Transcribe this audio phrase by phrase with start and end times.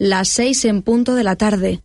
[0.00, 1.82] las seis en punto de la tarde.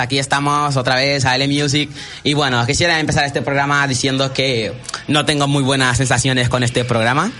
[0.00, 1.90] Aquí estamos otra vez a L Music
[2.24, 4.72] y bueno, quisiera empezar este programa diciendo que
[5.08, 7.30] no tengo muy buenas sensaciones con este programa.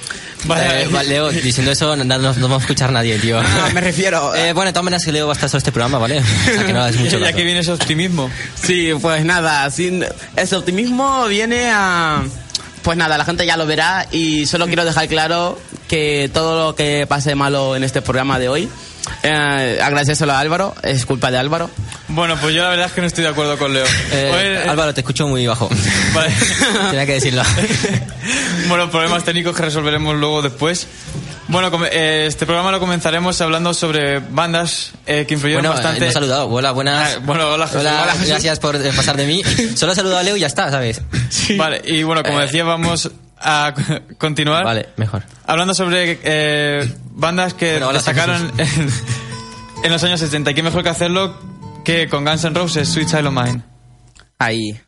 [0.44, 3.38] Vale, eh, Leo, diciendo eso no, no, va a escuchar nadie, tío.
[3.40, 4.34] Ah, me refiero.
[4.34, 6.20] Eh, bueno, maneras que Leo va a estar sobre este programa, ¿vale?
[6.20, 8.30] O sea que no es mucho ya que viene ese optimismo.
[8.54, 10.04] Sí, pues nada, sin,
[10.36, 12.22] ese optimismo viene a...
[12.82, 16.74] Pues nada, la gente ya lo verá y solo quiero dejar claro que todo lo
[16.74, 18.70] que pase malo en este programa de hoy
[19.22, 21.70] Eh, agradecérselo a Álvaro, es culpa de Álvaro.
[22.08, 23.84] Bueno, pues yo la verdad es que no estoy de acuerdo con Leo.
[24.12, 25.68] Eh, Oye, eh, Álvaro, te escucho muy bajo.
[26.14, 26.32] Vale.
[26.90, 27.42] Tenía que decirlo.
[28.68, 30.86] bueno, problemas técnicos que resolveremos luego después.
[31.48, 35.98] Bueno, eh, este programa lo comenzaremos hablando sobre bandas eh, que influyeron Bueno, bastante.
[35.98, 36.46] eh, no he saludado.
[36.48, 37.16] Hola, buenas.
[37.16, 37.80] Ah, bueno, hola, Jesús.
[37.80, 38.28] Hola, Hola, Jesús.
[38.28, 39.42] gracias por pasar de mí.
[39.74, 41.02] Solo he saludado a Leo y ya está, ¿sabes?
[41.56, 43.10] Vale, y bueno, como decía, vamos
[43.40, 43.74] a
[44.18, 45.22] continuar Vale, mejor.
[45.46, 48.88] hablando sobre eh, bandas que Bueno, hola, destacaron en,
[49.84, 50.50] en los años 70.
[50.50, 51.36] Y qué mejor que hacerlo
[51.84, 53.62] que con Guns N' Roses, Sweet Child of Mine.
[54.38, 54.80] Ahí,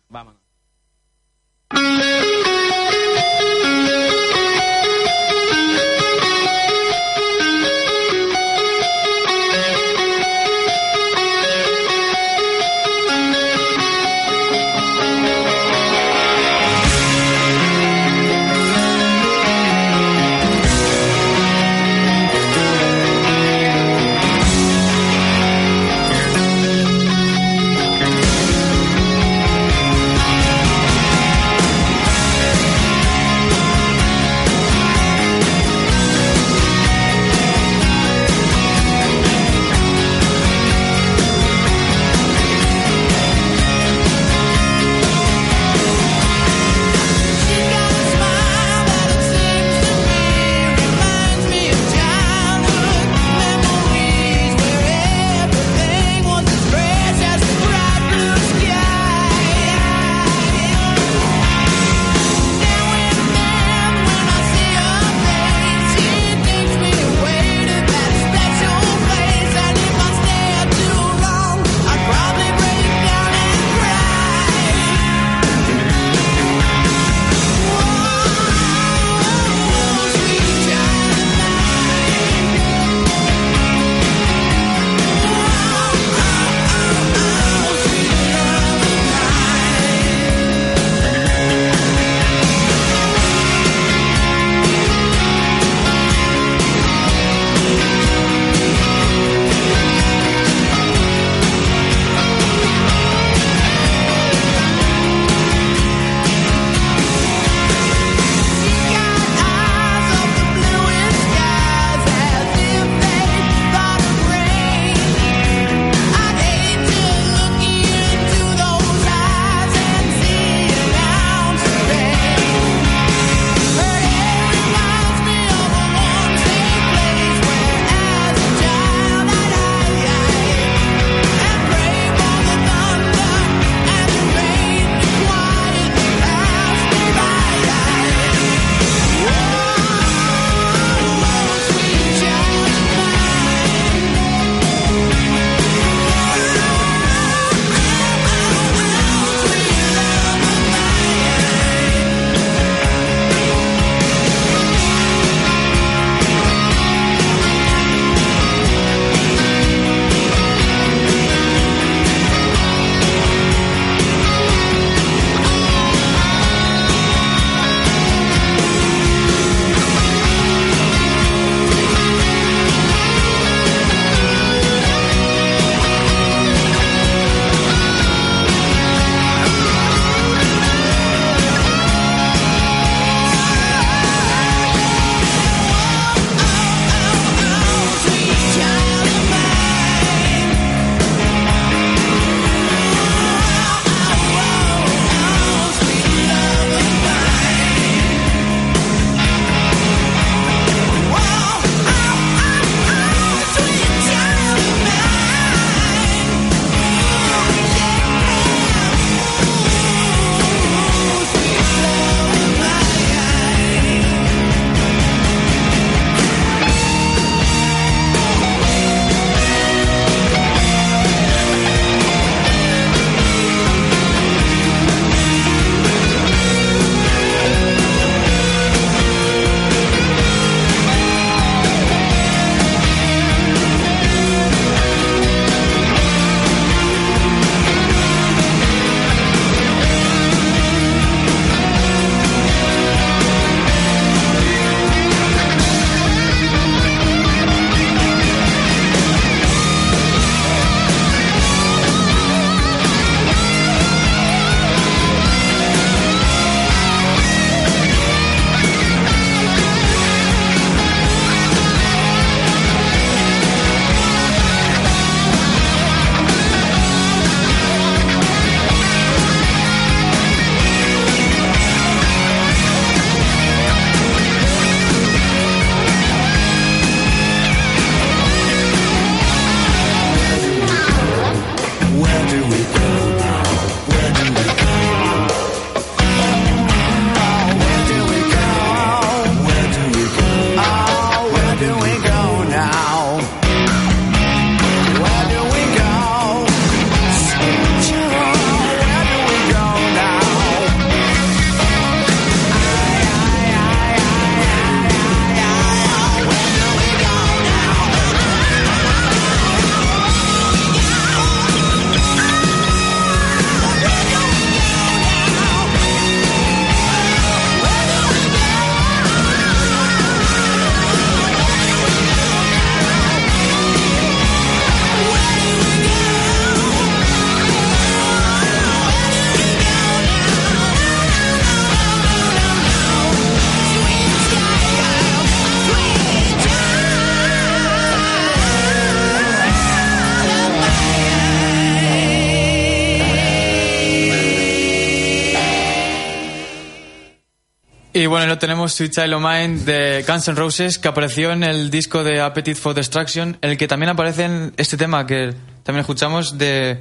[348.63, 352.21] tenemos Sweet Child of Mine de Guns N' Roses, que apareció en el disco de
[352.21, 356.81] Appetite for Destruction, en el que también aparece en este tema que también escuchamos de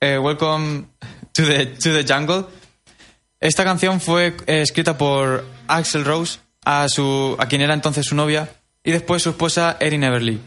[0.00, 0.86] eh, Welcome
[1.34, 2.46] to the, to the Jungle.
[3.38, 8.16] Esta canción fue eh, escrita por Axel Rose, a, su, a quien era entonces su
[8.16, 8.48] novia,
[8.82, 10.40] y después su esposa Erin Everly.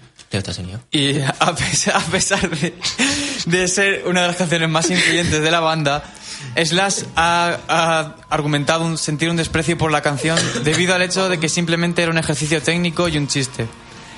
[0.92, 2.50] Y a pesar,
[3.46, 6.04] de, ser una de las canciones más influyentes de la banda,
[6.56, 12.02] Slash ha, argumentado sentir un desprecio por la canción debido al hecho de que simplemente
[12.02, 13.68] era un ejercicio técnico y un chiste.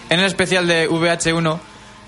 [0.10, 1.60] En el especial de VH1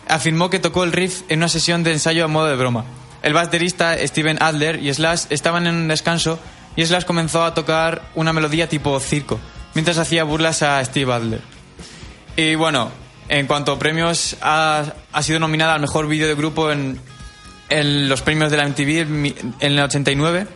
[0.08, 2.86] afirmó que tocó el riff en una sesión de ensayo a modo de broma.
[3.22, 6.40] El baterista Steven Adler y Slash estaban en un descanso
[6.76, 9.40] y Slash comenzó a tocar una melodía tipo circo,
[9.74, 11.42] mientras hacía burlas a Steve Adler.
[12.38, 12.92] Y bueno,
[13.30, 17.00] en cuanto a premios, ha, ha sido nominada al mejor vídeo de grupo en,
[17.70, 19.02] en los premios de la MTV
[19.60, 20.48] en el 89,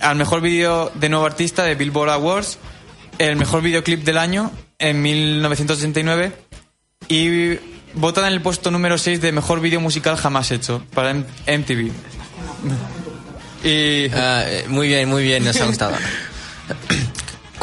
[0.00, 2.58] al mejor vídeo de nuevo artista de Billboard Awards,
[3.18, 6.32] el mejor videoclip del año en 1989
[7.08, 7.58] y
[7.94, 11.92] votada en el puesto número 6 de mejor vídeo musical jamás hecho para MTV.
[13.64, 15.94] Y Ah, eh, muy bien, muy bien, nos ha gustado.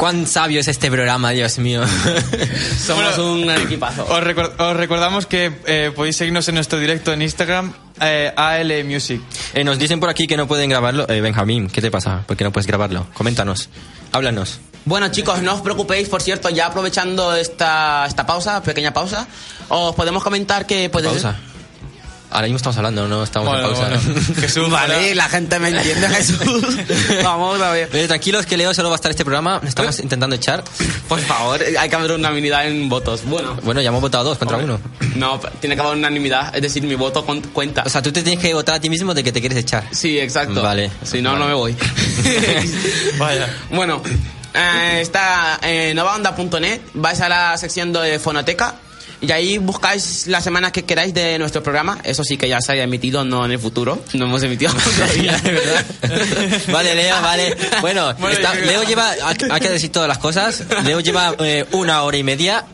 [0.00, 1.82] Cuán sabio es este programa, Dios mío.
[2.86, 4.06] Somos Bueno, un equipazo.
[4.08, 8.84] os, recor- os recordamos que eh, podéis seguirnos en nuestro directo en Instagram, eh, AL
[8.84, 9.20] Music.
[9.52, 11.06] Eh, nos dicen por aquí que no pueden grabarlo.
[11.06, 12.22] Eh, Benjamín, ¿qué te pasa?
[12.26, 13.08] ¿Por qué no puedes grabarlo?
[13.12, 13.68] Coméntanos.
[14.12, 14.60] Háblanos.
[14.86, 19.28] Bueno, chicos, no os preocupéis, por cierto, ya aprovechando esta, esta pausa, pequeña pausa,
[19.68, 21.10] os podemos comentar que puedes...
[21.12, 21.38] Pausa.
[22.30, 23.88] Ahora mismo estamos hablando, no estamos Bueno, en pausa.
[23.88, 24.20] bueno.
[24.40, 25.14] Jesús, Vale, hola.
[25.16, 26.64] la gente me entiende, Jesús.
[27.24, 27.90] Vamos a ver.
[27.92, 29.60] Eh, tranquilos que Leo solo va a estar este programa.
[29.66, 30.62] Estamos intentando echar.
[31.08, 33.22] Por favor, hay que haber unanimidad en votos.
[33.24, 34.78] Bueno, Bueno, ya hemos votado dos contra uno.
[35.16, 37.82] no, tiene que haber unanimidad, es decir, mi voto con- cuenta.
[37.84, 39.84] O sea, tú te tienes que votar a ti mismo de que te quieres echar.
[39.90, 40.62] Sí, exacto.
[40.62, 40.90] Vale.
[41.02, 41.40] Si no, Vale.
[41.42, 41.76] no me voy.
[43.18, 43.48] Vaya.
[43.70, 44.02] Bueno,
[44.54, 48.76] eh, está en novaonda.net, vais a la sección de fonoteca
[49.20, 51.98] y ahí buscáis las semanas que queráis de nuestro programa.
[52.04, 54.02] Eso sí que ya se haya emitido, no en el futuro.
[54.14, 55.40] No hemos emitido todavía.
[56.72, 57.56] Vale, Leo, vale.
[57.80, 59.12] Bueno, Bueno, está- Leo lleva,
[59.50, 60.64] hay que decir todas las cosas.
[60.84, 62.64] Leo lleva eh, una hora y media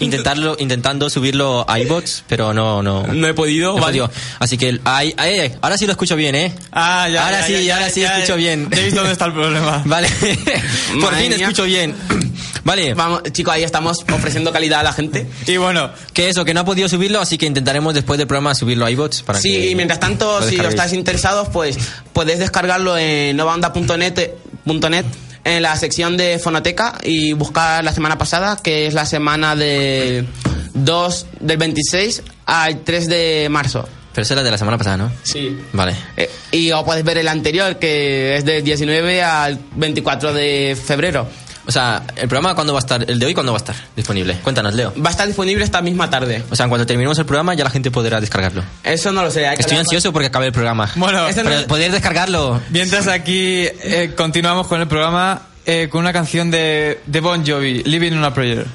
[0.00, 3.06] intentarlo, intentando subirlo a iBots, pero no, no.
[3.06, 4.00] No he podido, no vale.
[4.00, 4.10] podido.
[4.38, 6.52] Así que, ay, ay, ahora sí lo escucho bien, ¿eh?
[6.72, 8.68] Ah, ya, Ahora ya, sí, ya, ya, ahora sí escucho bien.
[8.70, 9.82] Ya he visto dónde está el problema.
[9.86, 10.08] Vale.
[10.08, 11.46] Por Madre fin mía.
[11.46, 11.94] escucho bien.
[12.64, 12.94] Vale.
[12.94, 15.26] Vamos, chicos, ahí estamos ofreciendo calidad a la gente.
[15.46, 18.54] Y bueno, Que eso, que no ha podido subirlo, así que intentaremos después del programa
[18.54, 20.74] subirlo a iBots para Sí, que y mientras tanto, si descarguéis.
[20.74, 21.78] estáis interesados, pues
[22.12, 25.04] podéis descargarlo en novaonda.net
[25.44, 30.26] en la sección de fonoteca y buscar la semana pasada, que es la semana de
[30.72, 33.86] 2 del 26 al 3 de marzo.
[34.14, 35.12] Pero esa era de la semana pasada, ¿no?
[35.24, 35.58] Sí.
[35.72, 35.94] Vale.
[36.16, 41.28] Eh, y o podéis ver el anterior, que es del 19 al 24 de febrero.
[41.66, 43.08] O sea, ¿el programa cuándo va a estar?
[43.10, 44.34] ¿El de hoy cuándo va a estar disponible?
[44.42, 44.92] Cuéntanos, Leo.
[45.02, 46.42] Va a estar disponible esta misma tarde.
[46.50, 48.62] O sea, en cuanto terminemos el programa ya la gente podrá descargarlo.
[48.82, 49.46] Eso no lo sé.
[49.46, 50.90] hay que Estoy ansioso porque acabe el programa.
[50.96, 52.60] bueno, no- Pero poder descargarlo.
[52.70, 57.82] mientras aquí eh, continuamos con el programa eh, con una canción de, de Bon Jovi,
[57.84, 58.66] Living on a Prayer.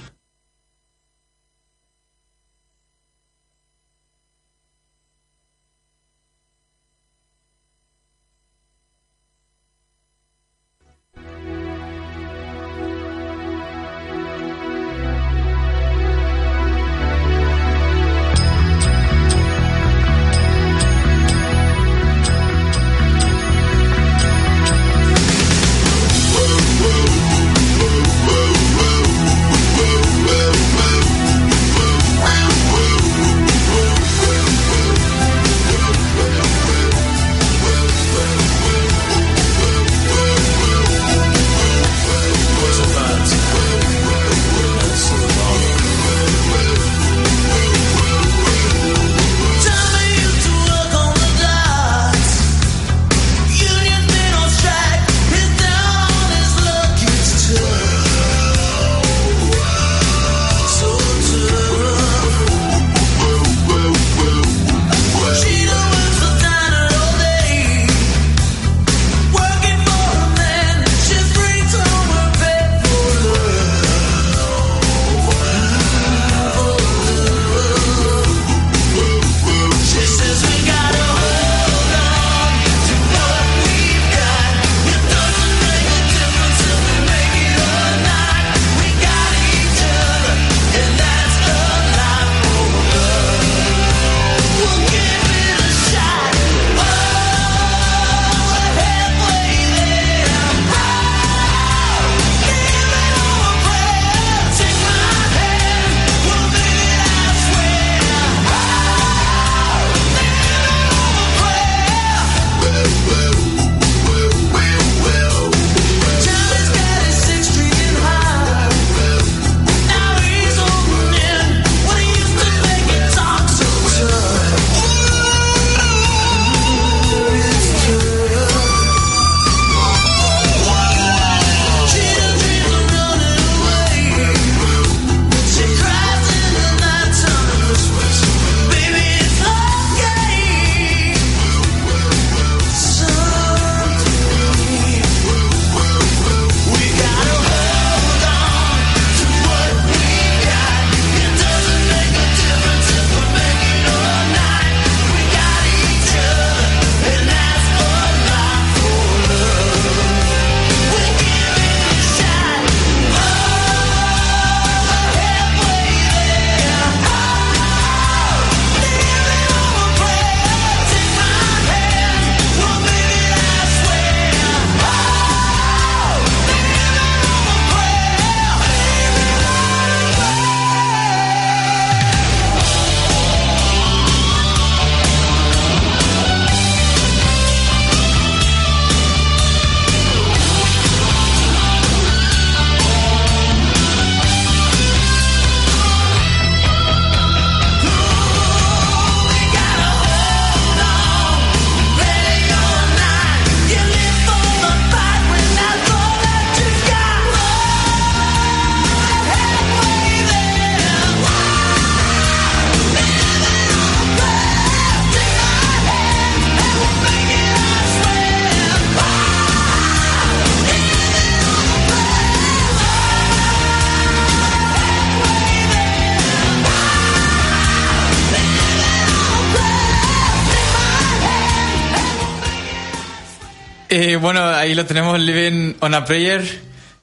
[234.70, 236.44] Ahí lo tenemos, Living on a Prayer,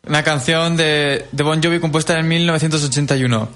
[0.06, 3.48] una canción de, de Bon Jovi compuesta en 1981.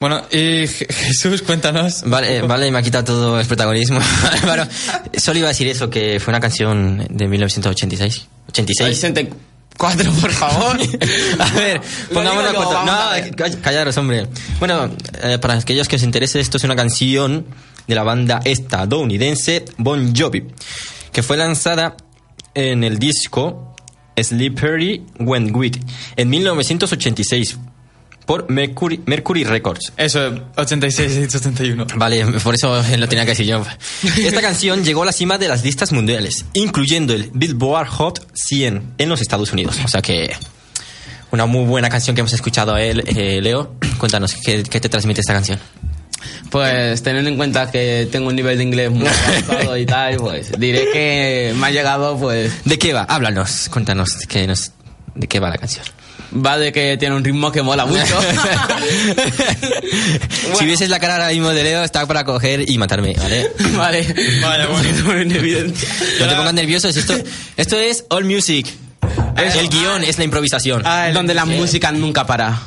[0.00, 2.02] Bueno, y Je- Jesús, cuéntanos.
[2.06, 4.00] Vale, vale, me ha quitado todo el protagonismo.
[4.44, 4.66] bueno,
[5.18, 8.26] solo iba a decir eso, que fue una canción de 1986.
[8.48, 8.94] 86.
[9.00, 10.78] 64, por favor.
[11.38, 11.80] A ver,
[12.12, 12.84] pongámonos yo, cuatro-
[13.54, 14.26] No, callaros, hombre.
[14.58, 14.90] Bueno,
[15.22, 17.46] eh, para aquellos que os interese, esto es una canción
[17.86, 20.44] de la banda estadounidense Bon Jovi,
[21.12, 21.96] que fue lanzada
[22.56, 23.76] en el disco
[24.20, 25.78] Slippery When Weak
[26.16, 27.58] en 1986
[28.24, 29.92] por Mercury, Mercury Records.
[29.96, 31.86] Eso, 86 y 81.
[31.94, 33.64] Vale, por eso lo tenía que decir yo.
[34.18, 38.94] Esta canción llegó a la cima de las listas mundiales, incluyendo el Billboard Hot 100
[38.98, 39.78] en los Estados Unidos.
[39.84, 40.34] O sea que
[41.30, 43.04] una muy buena canción que hemos escuchado a él.
[43.06, 45.60] Eh, Leo, cuéntanos, ¿qué, qué te transmite esta canción?
[46.50, 49.06] Pues teniendo en cuenta que tengo un nivel de inglés muy
[49.46, 53.02] avanzado y tal, pues diré que me ha llegado, pues ¿De qué va?
[53.02, 54.70] Háblanos, cuéntanos de qué, nos,
[55.14, 55.84] de qué va la canción.
[56.34, 58.18] va de que tiene un ritmo que mola mucho.
[60.58, 63.50] Si vieses la cara ahora mismo de Leo, está para coger y matarme, ¿vale?
[63.76, 64.14] vale.
[64.42, 64.88] Vaya, bueno.
[65.04, 65.88] Pongo en evidencia.
[66.20, 67.14] No te pongas nerviosos, esto,
[67.56, 68.66] esto es All Music.
[69.36, 70.82] El guion es la improvisación.
[70.84, 72.58] Ah, el- Donde la música nunca para.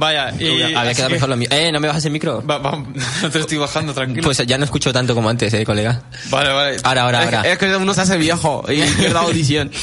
[0.00, 0.62] Vaya, y...
[0.62, 1.48] Había quedado mejor lo mío.
[1.50, 2.40] Eh, ¿no me bajas el micro?
[2.46, 2.78] Va- va-
[3.22, 4.22] no te lo estoy bajando, tranquilo.
[4.22, 6.02] Pues ya no escucho tanto como antes, eh, colega.
[6.30, 6.76] vale, vale.
[6.84, 7.50] Ahora, ahora, Es que- ahora.
[7.52, 9.72] Es que uno se hace viejo y pierde audición.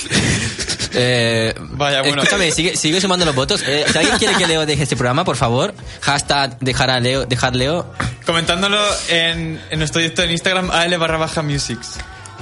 [0.97, 2.21] Eh, Vaya, bueno.
[2.23, 3.62] Escúchame, sigue, sigue sumando los votos.
[3.67, 7.25] Eh, si alguien quiere que Leo deje este programa, por favor, hashtag dejar a Leo,
[7.25, 7.91] dejar Leo.
[8.25, 11.97] Comentándolo en, en nuestro directo en Instagram, AL barra baja musics.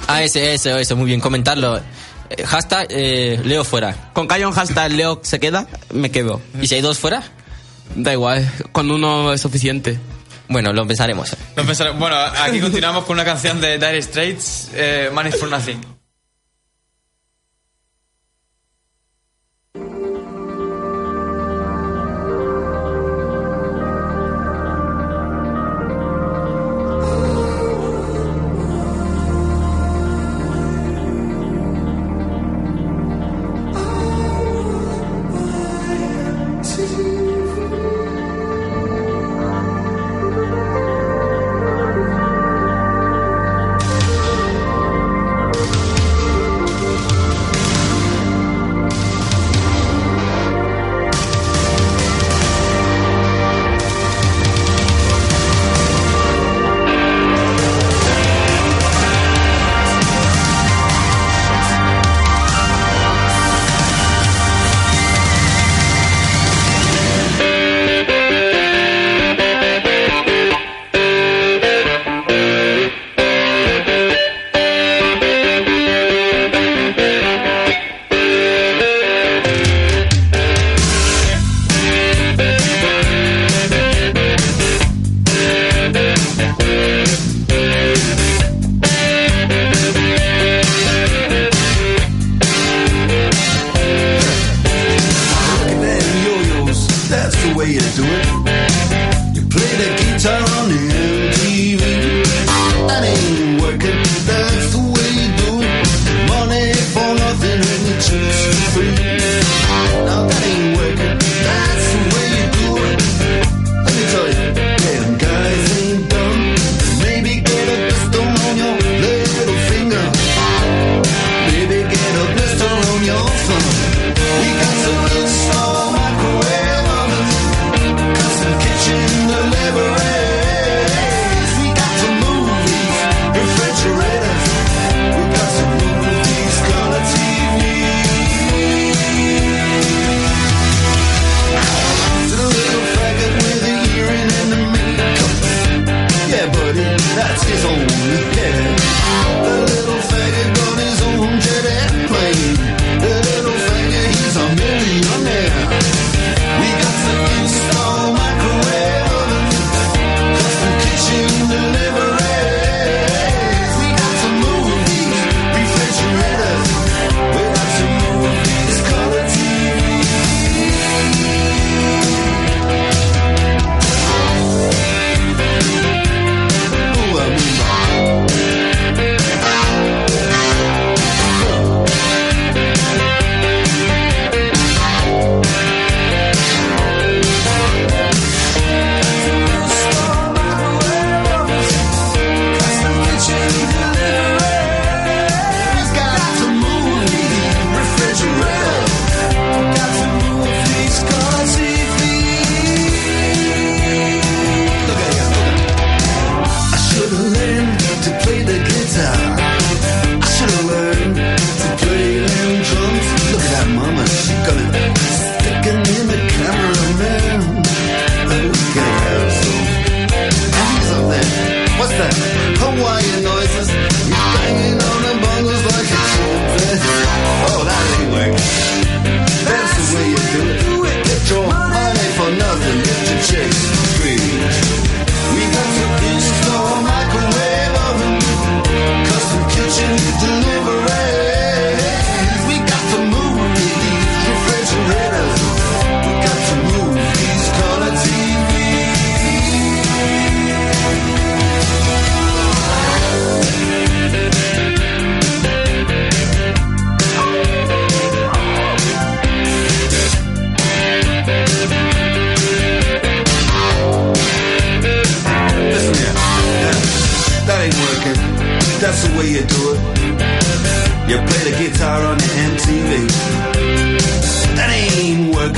[0.06, 1.78] Ah, ese, eso, eso, muy bien, comentarlo.
[2.30, 4.12] Eh, hashtag eh, Leo fuera.
[4.12, 6.40] Con un hashtag Leo se queda, me quedo.
[6.60, 7.24] ¿Y si hay dos fuera?
[7.94, 9.98] Da igual, con uno es suficiente.
[10.48, 11.36] Bueno, lo pensaremos.
[11.56, 15.48] No pensaré- bueno, aquí continuamos con una canción de Dire Straits, eh, Man is for
[15.48, 15.80] Nothing.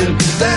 [0.06, 0.55] That.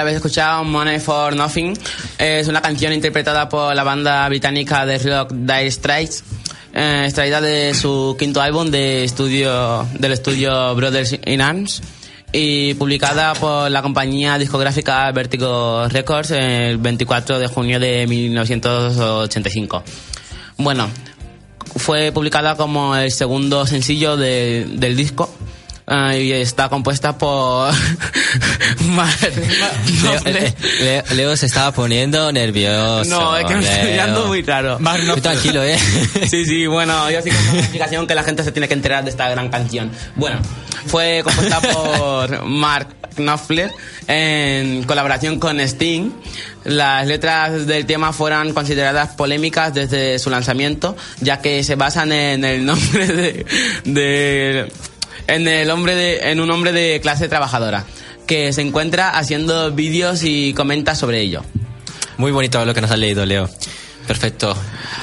[0.00, 1.74] Habéis escuchado, Money for Nothing.
[2.18, 6.24] Es una canción interpretada por la banda británica de rock Dire Straits,
[6.74, 11.82] eh, extraída de su quinto álbum de estudio, del estudio Brothers in Arms
[12.32, 19.82] y publicada por la compañía discográfica Vertigo Records el 24 de junio de 1985.
[20.58, 20.88] Bueno,
[21.76, 25.32] fue publicada como el segundo sencillo de- del disco
[25.90, 27.70] ah, y está compuesta por
[28.86, 30.36] Mark Leo, Knopfler.
[30.44, 33.10] eh, Leo- Leo se estaba poniendo nervioso.
[33.10, 34.78] No, es que me estoy mirando muy raro.
[34.78, 35.22] Mark Tú Knopfler.
[35.22, 35.78] tranquilo, eh.
[36.30, 39.04] Sí, sí, bueno, yo sí que una explicación que la gente se tiene que enterar
[39.04, 39.90] de esta gran canción.
[40.16, 40.38] Bueno,
[40.86, 43.70] fue compuesta por Mark Knopfler
[44.06, 46.10] en colaboración con Sting.
[46.64, 52.44] Las letras del tema fueron consideradas polémicas desde su lanzamiento, ya que se basan en
[52.44, 53.46] el nombre de,
[53.84, 54.72] de-
[55.26, 57.84] en el hombre de, en un hombre de clase trabajadora
[58.26, 61.42] que se encuentra haciendo vídeos y comenta sobre ello.
[62.16, 63.48] Muy bonito lo que nos has leído, Leo.
[64.06, 64.56] Perfecto.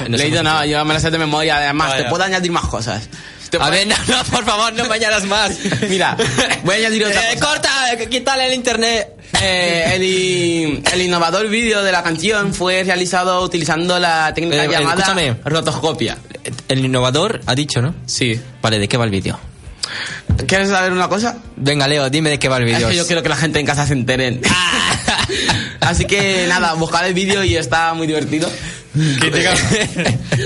[0.08, 2.04] Leído no, yo me lo sé de memoria, además, Vaya.
[2.04, 3.08] te puedo añadir más cosas.
[3.46, 5.52] A puedo- ver, no, no, por favor, no me añadas más.
[5.88, 6.16] Mira,
[6.64, 7.46] voy a añadir otra Eh, cosa.
[7.46, 7.70] corta,
[8.10, 9.08] quítale el internet.
[9.42, 15.36] Eh, el, el innovador vídeo de la canción fue realizado utilizando la técnica Eh, llamada
[15.44, 16.18] rotoscopia.
[16.68, 17.94] El innovador ha dicho, ¿no?
[18.06, 18.38] Sí.
[18.62, 19.38] Vale, ¿de qué va el vídeo?
[20.46, 21.36] ¿Quieres saber una cosa?
[21.56, 22.88] Venga, Leo, dime de qué va el Es vídeo.
[22.88, 24.40] que yo quiero que la gente en casa se enteren.
[25.80, 28.50] Así que nada, buscad el vídeo y está muy divertido.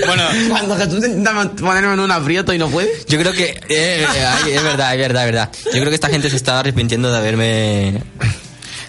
[0.05, 2.89] Bueno, Cuando Jesús intenta ponerme en un aprieto y no puede.
[3.07, 3.59] Yo creo que...
[3.69, 5.49] eh, ay, es verdad, es verdad, es verdad.
[5.65, 8.01] Yo creo que esta gente se está arrepintiendo de haberme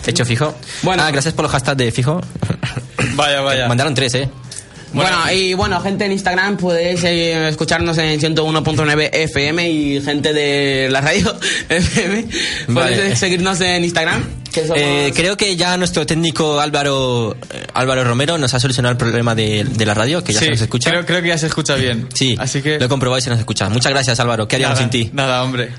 [0.07, 0.55] hecho fijo.
[0.83, 1.03] Bueno.
[1.03, 2.21] Ah, gracias por los hashtags de fijo.
[3.15, 3.69] vaya, vaya.
[3.69, 4.29] Mandaron tres, ¿eh?
[4.95, 10.89] Bueno, y bueno, gente en Instagram podéis eh, escucharnos en 101.9 FM y gente de
[10.91, 11.37] la radio
[11.69, 13.13] FM podéis Vale.
[13.13, 14.25] eh, seguirnos en Instagram.
[14.53, 18.93] Que somos- Eh, creo que ya nuestro técnico Álvaro eh, Álvaro Romero nos ha solucionado
[18.93, 20.91] el problema de, de la radio, que ya sí, se nos escucha.
[20.91, 22.09] Creo, creo que ya se escucha bien.
[22.15, 22.79] Sí, Así que.
[22.79, 23.69] lo he comprobado y se nos escucha.
[23.69, 24.47] Muchas gracias, Álvaro.
[24.47, 25.11] ¿Qué haríamos nada, sin ti?
[25.13, 25.71] Nada, hombre.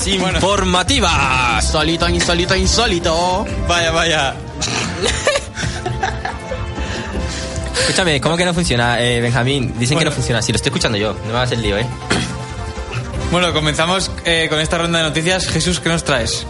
[0.00, 1.64] Noticias informativas.
[1.64, 3.46] Insólito, insólito, insólito.
[3.68, 4.34] Vaya, vaya.
[7.80, 9.68] Escúchame, ¿cómo que no funciona, eh, Benjamín?
[9.78, 10.10] Dicen que Bueno.
[10.10, 10.42] no funciona.
[10.42, 11.86] Si lo estoy escuchando yo, no me hagas el lío, ¿eh?
[13.30, 15.46] Bueno, comenzamos eh, con esta ronda de noticias.
[15.46, 16.44] Jesús, ¿qué nos traes?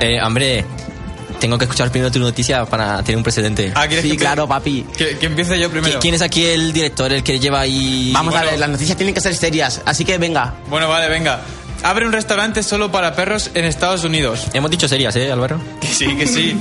[0.00, 0.64] Eh, hombre,
[1.40, 3.72] tengo que escuchar primero tu noticia para tener un precedente.
[3.74, 4.84] Ah, ¿quieres Sí, que claro, papi.
[4.96, 5.98] Que, que empiece yo primero.
[5.98, 8.10] ¿Qui- ¿Quién es aquí el director, el que lleva ahí...?
[8.12, 8.50] Vamos a Bueno.
[8.52, 10.54] ver, las noticias tienen que ser serias, así que venga.
[10.68, 11.40] Bueno, vale, venga.
[11.82, 14.48] Abre un restaurante solo para perros en Estados Unidos.
[14.54, 15.60] Hemos dicho serias, ¿eh, Álvaro?
[15.80, 16.58] Que sí, que sí.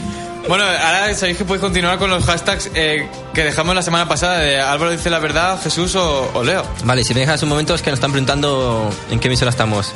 [0.47, 4.37] Bueno, ahora sabéis que podéis continuar con los hashtags eh, que dejamos la semana pasada
[4.39, 6.63] de Álvaro dice la verdad, Jesús o, o Leo.
[6.83, 9.91] Vale, si me dejas un momento es que nos están preguntando en qué emisora estamos.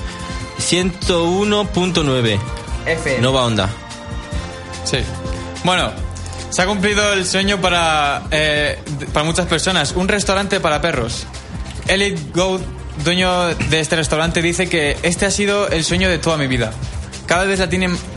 [0.59, 2.39] 101.9.
[2.85, 3.21] F.
[3.21, 3.69] Nova Onda.
[4.83, 4.97] Sí.
[5.63, 5.91] Bueno,
[6.49, 8.79] se ha cumplido el sueño para, eh,
[9.13, 9.91] para muchas personas.
[9.91, 11.27] Un restaurante para perros.
[11.87, 12.63] Elliot Gould,
[13.03, 16.71] dueño de este restaurante, dice que este ha sido el sueño de toda mi vida.
[17.25, 17.59] Cada vez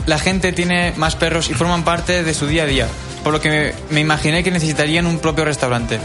[0.06, 2.88] la, gente tiene más perros y forman parte de su día a día,
[3.22, 6.00] por lo que me, me imaginé que necesitarían un propio restaurante.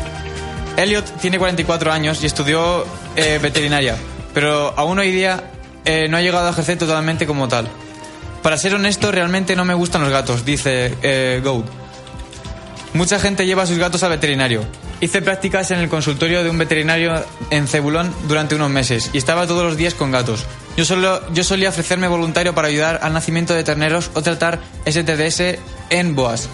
[0.78, 2.86] Elliot tiene 44 años y estudió
[3.16, 3.96] eh, veterinaria,
[4.34, 5.52] pero aún hoy día
[5.86, 7.68] eh, no ha llegado a ejercer totalmente como tal.
[8.44, 11.66] Para ser honesto, realmente no me gustan los gatos, dice eh, Gould.
[12.94, 14.64] Mucha gente lleva a sus gatos al veterinario.
[15.00, 19.46] Hice prácticas en el consultorio de un veterinario en Cebulón durante unos meses y estaba
[19.46, 20.46] todos los días con gatos.
[20.76, 20.86] Yo,
[21.44, 25.60] solía ofrecerme voluntario para ayudar al nacimiento de terneros o tratar STDS
[25.92, 26.50] en boas.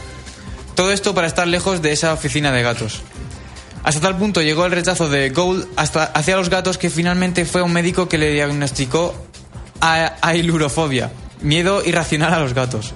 [0.76, 3.02] Todo esto para estar lejos de esa oficina de gatos.
[3.84, 7.62] Hasta tal punto llegó el rechazo de Gould hasta hacia los gatos que finalmente fue
[7.62, 9.14] un médico que le diagnosticó
[9.82, 12.94] a- ailurofobia, miedo irracional a los gatos.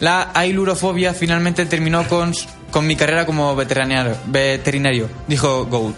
[0.00, 2.34] La ailurofobia finalmente terminó con,
[2.70, 5.94] con mi carrera como veterinario, dijo Gould.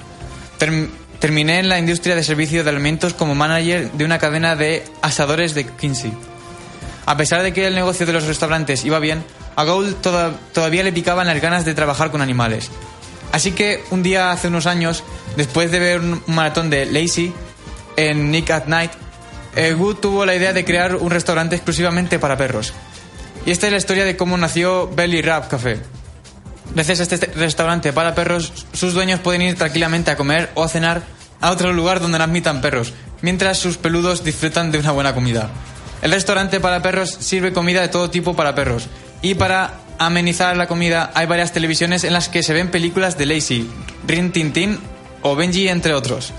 [0.59, 4.85] Term- terminé en la industria de servicio de alimentos como manager de una cadena de
[5.02, 6.12] asadores de Kinsey.
[7.07, 9.24] A pesar de que el negocio de los restaurantes iba bien,
[9.57, 12.70] a Gould toda- todavía le picaban las ganas de trabajar con animales.
[13.33, 15.02] Así que un día hace unos años,
[15.37, 17.33] después de ver un maratón de Lazy
[17.96, 18.92] en Nick at Night,
[19.57, 22.72] eh, Wood tuvo la idea de crear un restaurante exclusivamente para perros.
[23.44, 25.81] Y esta es la historia de cómo nació Belly Rap Café.
[26.74, 30.68] Gracias a este restaurante para perros, sus dueños pueden ir tranquilamente a comer o a
[30.68, 31.02] cenar
[31.40, 35.50] a otro lugar donde no admitan perros, mientras sus peludos disfrutan de una buena comida.
[36.02, 38.87] El restaurante para perros sirve comida de todo tipo para perros.
[39.22, 43.26] Y para amenizar la comida hay varias televisiones en las que se ven películas de
[43.26, 43.68] Lacey,
[44.07, 44.78] Rin Tin Tin
[45.22, 46.33] o Benji, entre otros.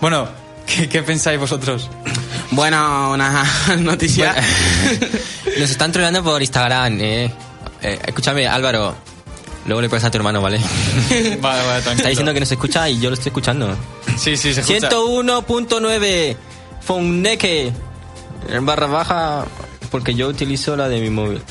[0.00, 0.28] Bueno,
[0.66, 1.90] ¿qué, qué pensáis vosotros?
[2.52, 3.44] Bueno, una
[3.78, 4.34] noticia.
[5.58, 7.32] Nos están troleando por Instagram, eh.
[7.82, 8.94] Eh, escúchame, Álvaro.
[9.66, 10.58] Luego le puedes a tu hermano, ¿vale?
[11.08, 11.92] Vale, vale, tranquilo.
[11.92, 13.76] Está diciendo que nos escucha y yo lo estoy escuchando.
[14.18, 14.90] Sí, sí, se escucha.
[14.90, 16.36] 101.9
[16.80, 17.72] Fonneque
[18.48, 19.44] en barra baja
[19.90, 21.42] porque yo utilizo la de mi móvil.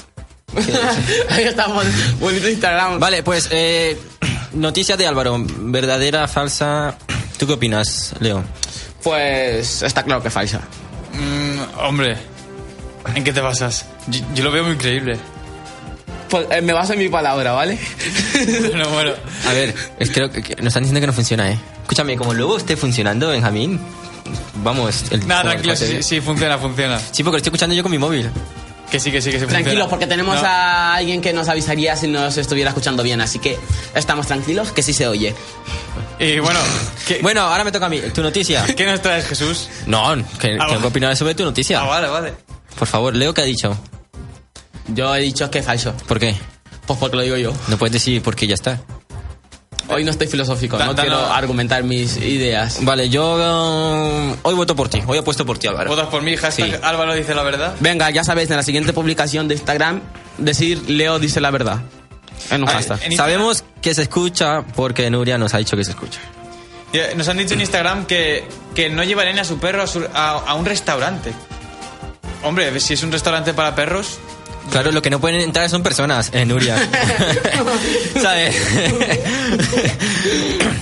[1.30, 1.86] Ahí estamos,
[2.20, 3.00] bonito Instagram.
[3.00, 3.98] Vale, pues eh,
[4.54, 6.98] noticia de Álvaro, verdadera, falsa.
[7.38, 8.44] ¿Tú qué opinas, Leo?
[9.04, 10.60] Pues está claro que falsa.
[11.14, 12.18] Mm, hombre,
[13.16, 13.86] ¿en qué te basas?
[14.08, 15.18] Yo, yo lo veo muy creíble.
[16.32, 17.78] Pues, eh, me baso en mi palabra, ¿vale?
[18.70, 19.12] Bueno, bueno.
[19.48, 21.60] A ver, es que, que- que nos están diciendo que no funciona, ¿eh?
[21.84, 23.80] Escúchame, como luego esté funcionando, Benjamín,
[24.64, 25.04] vamos.
[25.12, 27.00] El, Nada, tranquilo, sí, sí, funciona, funciona.
[27.00, 28.30] Sí, porque lo estoy escuchando yo con mi móvil.
[28.90, 29.64] Que sí, que sí, que sí funciona.
[29.64, 30.48] Tranquilos, porque tenemos No.
[30.48, 33.58] a alguien que nos avisaría si nos estuviera escuchando bien, así que
[33.96, 35.34] estamos tranquilos, que sí se oye.
[36.20, 36.60] Y bueno,
[37.08, 38.00] ¿qué, Bueno, ahora me toca a mí.
[38.14, 38.66] ¿Tu noticia?
[38.76, 39.70] ¿qué nos traes, Jesús?
[39.86, 41.82] No, que, Ah, tengo que opinar sobre tu noticia.
[41.82, 42.34] Ah, vale, vale.
[42.78, 43.78] Por favor, Leo, ¿qué ha dicho?
[44.94, 45.94] Yo he dicho que es falso.
[46.08, 46.36] ¿Por qué?
[46.86, 47.54] Pues porque lo digo yo.
[47.68, 48.80] No puedes decir por qué ya está.
[49.90, 52.78] Hoy no estoy filosófico, no quiero argumentar mis ideas.
[52.82, 55.02] Vale, yo eh, hoy voto por ti.
[55.06, 55.90] Hoy apuesto por ti, Álvaro.
[55.90, 56.38] ¿Votas por mí?
[56.38, 56.76] Hashtag Sí.
[56.82, 57.76] Álvaro dice la verdad.
[57.82, 60.02] Venga, ya sabéis, en la siguiente publicación de Instagram,
[60.38, 61.82] decir Leo dice la verdad.
[62.52, 63.00] En un Ah, hashtag.
[63.18, 66.20] Sabemos que se escucha porque Nuria nos ha dicho que se escucha.
[67.18, 70.40] Nos han dicho en Instagram que, que no llevarían a su perro a, su- a-
[70.40, 71.34] a un restaurante.
[72.44, 74.20] Hombre, si es un restaurante para perros,
[74.70, 76.78] Claro, lo que no pueden entrar son personas, eh, Nuria.
[78.22, 78.56] ¿Sabes?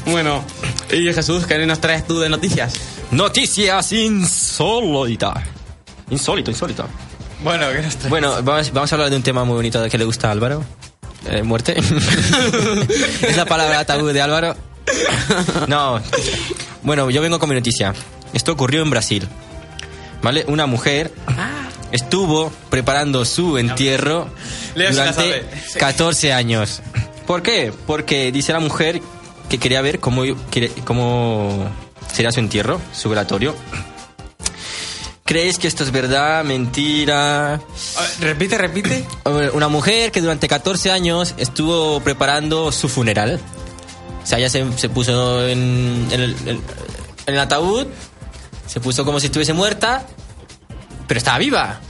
[0.06, 0.44] Bueno,
[0.92, 2.74] y Jesús, ¿qué nos traes tú de noticias?
[3.12, 5.44] Noticias insólitas.
[6.10, 6.88] Insólito, insólito.
[7.44, 8.10] bueno, ¿qué nos traes?
[8.10, 10.64] Bueno, vamos, vamos a hablar de un tema muy bonito que le gusta a Álvaro.
[11.28, 11.78] Eh, muerte.
[13.22, 14.56] es la palabra tabú de Álvaro.
[15.68, 16.02] No.
[16.82, 17.94] Bueno, yo vengo con mi noticia.
[18.34, 19.28] Esto ocurrió en Brasil.
[20.22, 20.46] ¿Vale?
[20.48, 21.14] Una mujer
[21.92, 24.28] estuvo preparando su entierro
[24.76, 25.46] Leo durante sabe.
[25.80, 26.82] 14 años.
[27.28, 27.72] ¿Por qué?
[27.88, 29.02] Porque dice la mujer
[29.50, 30.24] que quería ver cómo,
[30.86, 31.70] cómo
[32.12, 33.56] sería su entierro, su velatorio.
[35.26, 37.62] ¿Creéis que esto es verdad, mentira?
[38.20, 39.06] Repite, repite.
[39.54, 43.40] Una mujer que durante 14 años estuvo preparando su funeral.
[44.24, 46.62] O sea, ella se, se puso en, en el, en-
[47.28, 47.86] en el ataúd,
[48.66, 50.08] se puso como si estuviese muerta,
[51.10, 51.82] pero estaba viva.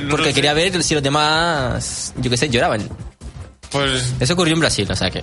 [0.00, 0.34] No Porque sé.
[0.34, 2.88] quería ver si los demás, yo qué sé, lloraban.
[3.72, 5.22] Pues, Eso ocurrió en Brasil, o sea que.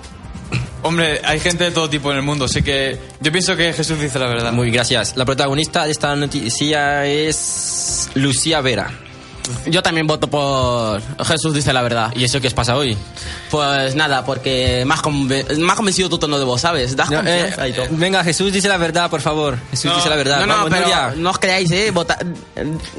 [0.84, 3.98] hombre, hay gente de todo tipo en el mundo, así que yo pienso que Jesús
[3.98, 4.52] dice la verdad.
[4.52, 5.16] Muy gracias.
[5.16, 8.92] La protagonista de esta noticia es Lucía Vera.
[9.68, 12.12] Yo también voto por Jesús dice la verdad.
[12.16, 12.98] ¿Y eso qué os pasa hoy?
[13.50, 16.96] Pues nada, porque más, conven- más convencido tu tono de voz, ¿sabes?
[16.96, 17.86] Das No, eh, y todo.
[17.92, 19.58] venga, Jesús dice la verdad, por favor.
[19.72, 20.40] Jesús No, dice la verdad.
[20.40, 21.14] No, no, Vamos, pero Nuria.
[21.18, 21.92] no os creáis, ¿eh?
[21.92, 22.18] Vota-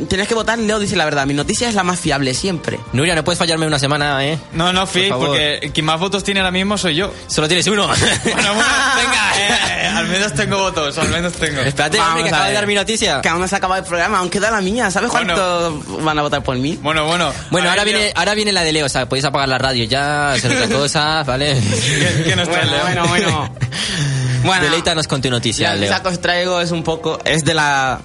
[0.09, 1.27] Tienes que votar, Leo dice la verdad.
[1.27, 2.79] Mi noticia es la más fiable siempre.
[2.93, 4.39] Nuria, no puedes fallarme una semana, ¿eh?
[4.53, 7.13] No, no, Fi, Por porque quien más votos tiene ahora mismo soy yo.
[7.29, 7.89] Solo tienes uno.
[8.23, 11.61] Bueno, bueno, venga, eh, al menos tengo votos, al menos tengo.
[11.61, 13.21] Espérate, hombre, que a acaba de dar mi noticia.
[13.21, 14.91] Que aún no se ha acabado el programa, aún queda la mía.
[14.91, 15.35] ¿Sabes Bueno.
[15.35, 16.79] cuánto van a votar por mí?
[16.83, 17.33] Bueno, bueno.
[17.51, 20.33] Bueno, ahora viene, ahora viene la de Leo, o sea, podéis apagar la radio ya,
[20.33, 21.61] hacer otra cosa, ¿vale?
[21.61, 23.07] ¿Qué, qué nos trae, Bueno, Leo?
[23.09, 23.55] bueno, bueno.
[24.45, 25.83] Bueno, Deleítanos con tu noticia, la Leo.
[25.91, 27.19] noticia que os traigo es un poco...
[27.25, 28.01] Es de la...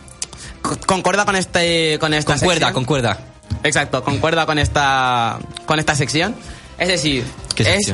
[0.62, 1.98] co- Concuerda con este...
[2.00, 2.74] Con esta Concuerda, sección.
[2.74, 3.18] concuerda.
[3.64, 5.40] Exacto, concuerda con esta...
[5.66, 6.36] Con esta sección.
[6.78, 7.26] Es decir...
[7.56, 7.94] ¿Qué es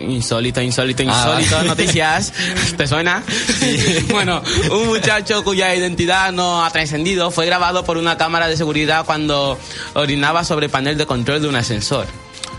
[0.00, 2.32] Insólito, insólito, Ah, insólito, noticias.
[2.76, 3.22] ¿Te suena?
[4.10, 9.04] Bueno, un muchacho cuya identidad no ha trascendido fue grabado por una cámara de seguridad
[9.04, 9.58] cuando
[9.94, 12.06] orinaba sobre panel de control de un ascensor.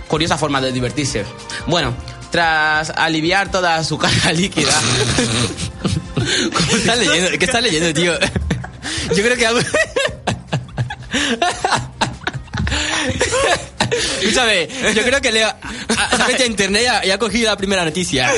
[0.07, 1.25] Curiosa forma de divertirse.
[1.67, 1.93] Bueno,
[2.31, 4.73] tras aliviar toda su carga líquida.
[6.69, 7.29] ¿Qué estás leyendo?
[7.37, 8.13] ¿Qué estás leyendo, tío?
[9.15, 9.59] Yo creo que algo...
[14.21, 17.49] Escúchame, yo creo que Leo ha- ha metido a internet y ha, y ha cogido
[17.49, 18.31] la primera noticia.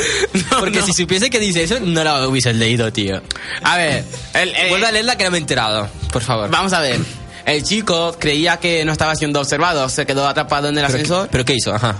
[0.59, 0.85] Porque no.
[0.85, 3.21] si supiese que dice eso, no la hubiese leído, tío.
[3.63, 6.49] A ver, el, el- Vuelve a leerla que no me he enterado, por favor.
[6.49, 6.99] vamos a ver.
[7.45, 11.29] El chico creía que no estaba siendo observado, se quedó atrapado en el ¿Pero, ascensor.
[11.31, 11.73] ¿Pero qué hizo?
[11.73, 11.95] Ajá.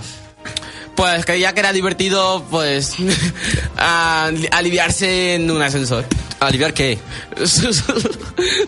[0.94, 2.92] Pues creía que era divertido, pues,
[3.78, 6.04] a- aliviarse en un ascensor.
[6.38, 6.98] ¿Aliviar qué?
[7.46, 7.82] Sus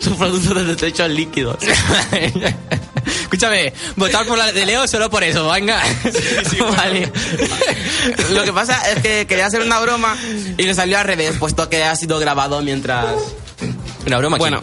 [0.01, 1.57] sus productos de desechos líquidos.
[3.05, 5.81] Escúchame, votar por la de Leo solo por eso, venga.
[6.77, 7.11] vale.
[8.31, 10.15] Lo que pasa es que quería hacer una broma
[10.57, 13.05] y le salió al revés, puesto que ha sido grabado mientras
[14.05, 14.61] Una broma Bueno,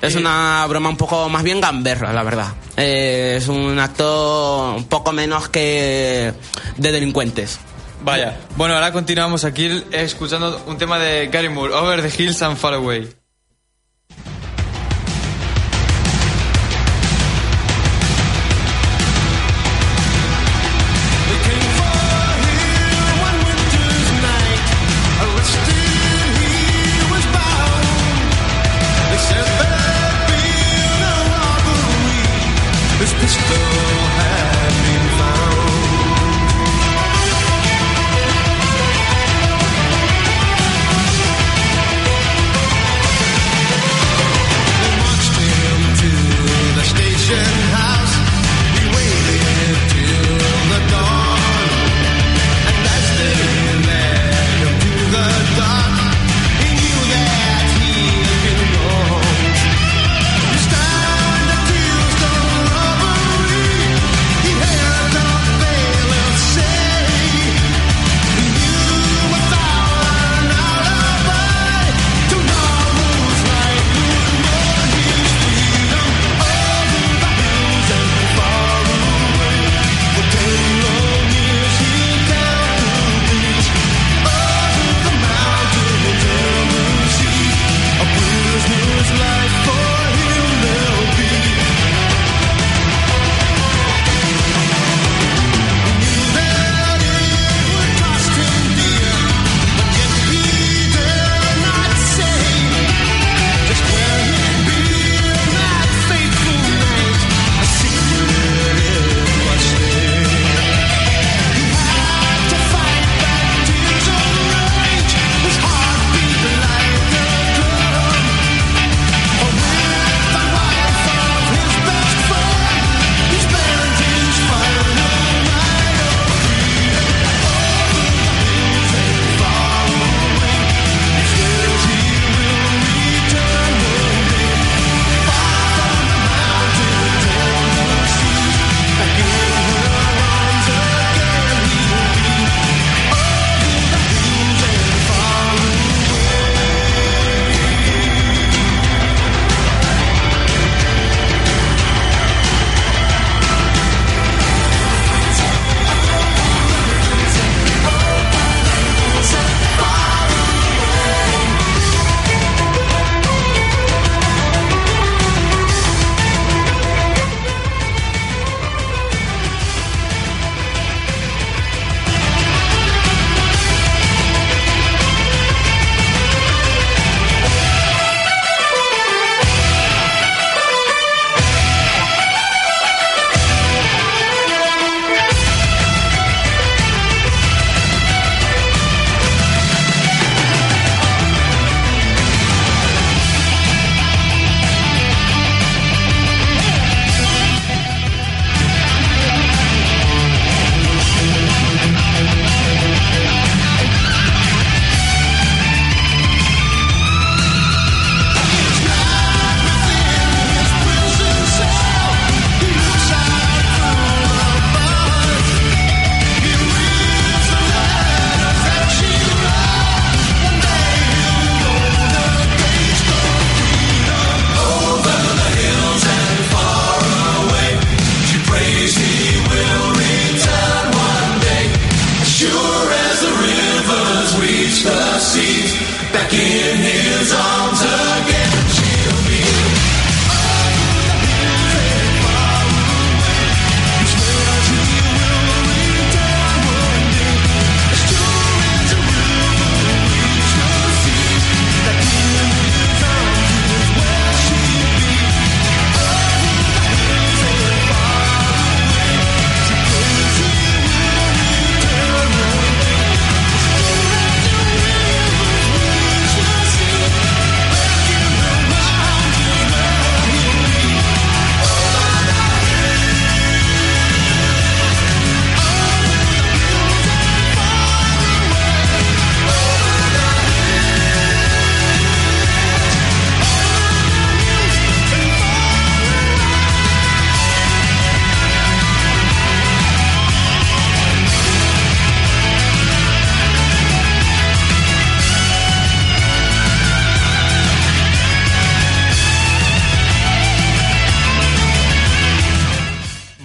[0.00, 2.48] es una broma un poco más bien gamberra, la verdad.
[2.76, 6.32] Eh, es un acto un poco menos que
[6.76, 7.58] de delincuentes.
[8.02, 8.36] Vaya.
[8.56, 12.74] Bueno, ahora continuamos aquí escuchando un tema de Gary Moore, Over the Hills and Far
[12.74, 13.08] Away.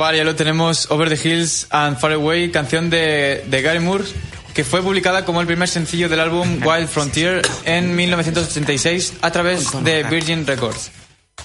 [0.09, 0.89] Vale, ya lo tenemos.
[0.89, 4.05] Over the Hills and Far Away, canción de, de Gary Moore,
[4.55, 9.67] que fue publicada como el primer sencillo del álbum Wild Frontier en 1986 a través
[9.83, 10.89] de Virgin Records.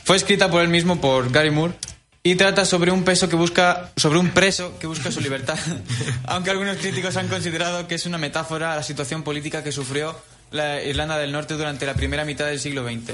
[0.04, 1.74] Fue escrita por él mismo, por Gary Moore,
[2.22, 5.58] y trata sobre un peso que busca, sobre un preso que busca su libertad.
[6.24, 10.18] Aunque algunos críticos han considerado que es una metáfora a la situación política que sufrió
[10.52, 13.12] la Irlanda del Norte durante la primera mitad del siglo XX.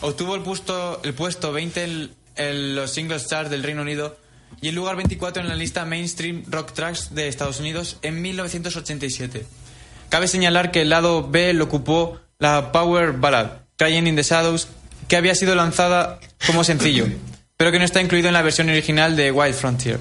[0.00, 4.23] Obtuvo el puesto, el puesto 20 en, en los singles charts del Reino Unido
[4.60, 9.44] y el lugar 24 en la lista Mainstream Rock Tracks de Estados Unidos en 1987.
[10.08, 14.68] Cabe señalar que el lado B lo ocupó la Power Ballad, Crying in the Shadows,
[15.08, 17.06] que había sido lanzada como sencillo,
[17.56, 19.98] pero que no está incluido en la versión original de Wild Frontier.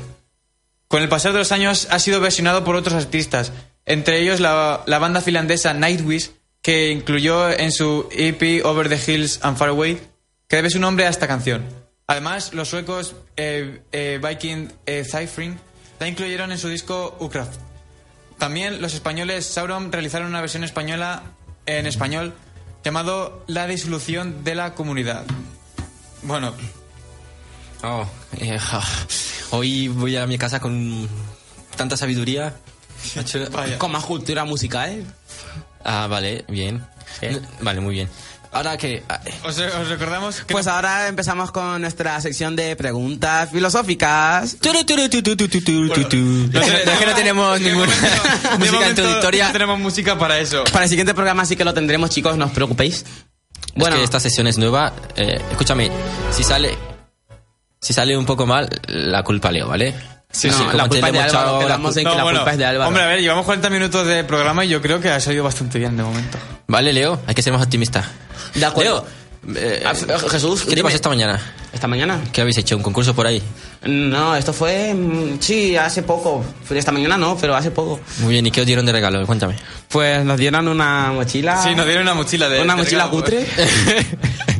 [0.88, 3.52] Con el pasar de los años ha sido versionado por otros artistas,
[3.86, 6.32] entre ellos la, la banda finlandesa Nightwish,
[6.62, 10.00] que incluyó en su EP Over the Hills and Far Away,
[10.48, 11.83] que debe su nombre a esta canción.
[12.08, 15.58] Además, los suecos eh, eh, Viking eh, Cyphering
[16.00, 17.60] la incluyeron en su disco Ukraft.
[18.38, 21.24] También los españoles Sauron realizaron una versión española
[21.66, 22.34] en español
[22.84, 25.24] llamado La disolución de la comunidad.
[26.24, 26.54] Bueno,
[27.86, 28.08] Oh,
[28.40, 28.58] eh,
[29.52, 31.10] hoy voy a mi casa con
[31.76, 32.56] tanta sabiduría.
[33.52, 33.78] Vaya.
[33.78, 35.04] Con más cultura musical.
[35.84, 36.82] Ah, vale, bien.
[37.60, 38.10] Vale, muy bien.
[38.54, 39.04] Ahora que...
[39.10, 44.58] ah, Os, os recordamos que Pues ahora empezamos con nuestra sección de preguntas filosóficas.
[46.54, 49.48] Es que- no tenemos de ninguna momento- música introductoria.
[49.48, 50.64] No tenemos música para eso.
[50.72, 53.06] Para el siguiente programa sí que lo tendremos, chicos, no os preocupéis.
[53.76, 54.94] Bueno, esta sesión es nueva.
[55.16, 55.90] Eh, escúchame,
[56.32, 56.78] si sale,
[57.82, 59.96] si sale un poco mal, la culpa Leo, ¿vale?
[60.34, 62.66] Sí, no, como la culpa es de Álvaro, quedamos en que la culpa es de
[62.66, 62.88] Álvaro.
[62.90, 65.78] Hombre, a ver, llevamos 40 minutos de programa y yo creo que ha salido bastante
[65.80, 66.38] bien de momento.
[66.68, 68.04] Vale, Leo, hay que ser más optimista.
[68.56, 69.06] De acuerdo.
[69.46, 69.94] Leo, eh, Ah,
[70.30, 71.40] Jesús, ¿qué te pasó esta mañana?
[71.72, 72.20] ¿Esta mañana?
[72.32, 72.78] ¿Qué habéis hecho?
[72.78, 73.44] ¿Un concurso por ahí?
[73.84, 74.94] No, esto fue...
[74.94, 76.44] mm, Sí, hace poco.
[76.70, 78.00] Esta mañana no, pero hace poco.
[78.20, 79.26] Muy bien, ¿y qué os dieron de regalo?
[79.28, 79.56] Cuéntame.
[79.90, 81.62] Pues nos dieron una mochila...
[81.62, 82.62] Sí, nos dieron una mochila de.
[82.62, 83.22] Una de mochila regalo.
[83.24, 83.46] cutre.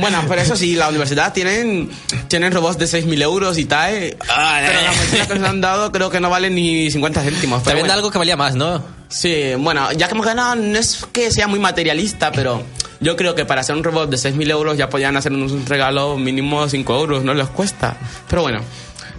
[0.00, 1.90] Bueno, pero eso sí, la universidad tienen,
[2.28, 3.92] tienen robots de 6.000 euros y tal.
[4.18, 7.58] Pero la mochila que nos han dado creo que no vale ni 50 céntimos.
[7.62, 7.94] pero También bueno.
[7.94, 8.82] algo que valía más, ¿no?
[9.08, 12.62] Sí, bueno, ya que hemos ganado, no es que sea muy materialista, pero
[13.00, 16.16] yo creo que para hacer un robot de 6.000 euros ya podían hacernos un regalo
[16.18, 17.96] mínimo 5 euros, no les cuesta.
[18.28, 18.60] Pero bueno,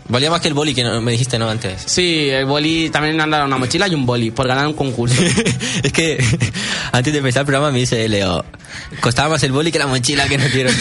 [0.09, 1.49] Valía más que el boli que no- me dijiste, ¿no?
[1.49, 1.83] Antes.
[1.85, 5.21] sí, el boli también han dado una mochila y un boli por ganar un concurso.
[5.83, 6.17] es que
[6.91, 8.45] antes de empezar el programa me dice Leo,
[9.01, 10.73] costaba más el boli que la mochila que nos dieron.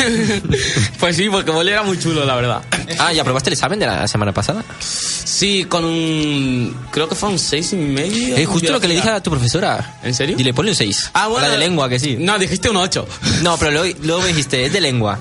[1.00, 2.62] pues sí, porque el boli era muy chulo, la verdad.
[2.98, 4.64] ah, ¿ya probaste el examen de la semana pasada?
[4.78, 6.76] Sí, con un.
[6.92, 8.36] Creo que fue un 6 y medio.
[8.36, 9.98] Es justo lo que le dije a tu profesora.
[10.02, 10.36] ¿En serio?
[10.36, 11.10] Dile, ponle un 6.
[11.14, 11.46] Ah, bueno.
[11.46, 12.16] La de lengua, que sí.
[12.18, 13.06] No, dijiste un 8.
[13.42, 15.18] No, pero luego, luego me dijiste, es de lengua.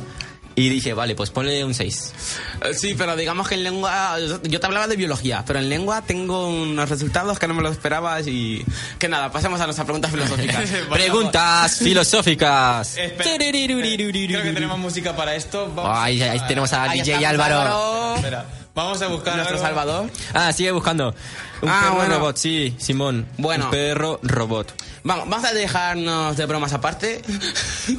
[0.56, 2.14] Y dije, vale, pues ponle un 6.
[2.62, 4.18] Eh, Sí, pero digamos que en lengua.
[4.44, 7.74] Yo te hablaba de biología, pero en lengua tengo unos resultados que no me los
[7.74, 8.64] esperabas y.
[8.98, 10.70] Que nada, pasemos a nuestras preguntas filosóficas.
[10.90, 12.98] Preguntas filosóficas.
[12.98, 15.72] Espera, Creo que tenemos música para esto.
[15.76, 18.16] Vamos Ay, ahí tenemos a Ahí DJ estamos, Álvaro.
[18.16, 18.46] Espera,
[18.76, 19.68] vamos a buscar Nuestro algo.
[19.68, 20.10] Salvador.
[20.34, 21.16] Ah, sigue buscando.
[21.62, 22.16] Un Ah, perro bueno.
[22.20, 23.26] robot, sí, Simón.
[23.38, 23.66] Bueno.
[23.66, 24.74] Un perro robot.
[25.04, 27.22] Vamos, vamos a dejarnos de bromas aparte.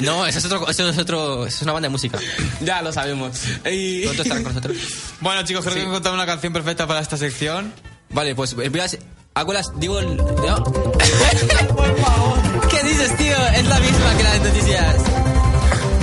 [0.01, 2.19] No, eso es otro, eso es otro, eso es una banda de música.
[2.61, 3.41] ya lo sabemos.
[3.71, 4.03] Y...
[4.05, 4.77] Pronto estarán con nosotros.
[5.21, 7.73] Bueno, chicos, creo que he encontrado una canción perfecta para esta sección.
[8.11, 9.03] Vale, pues voy a hacer-
[9.35, 10.65] hago las, digo, el- ¿no?
[12.71, 13.37] ¿Qué dices, tío?
[13.55, 14.97] Es la misma que las noticias.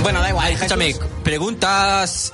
[0.02, 0.52] Bueno, da igual.
[0.52, 1.04] Escúchame, Jesús.
[1.22, 2.32] preguntas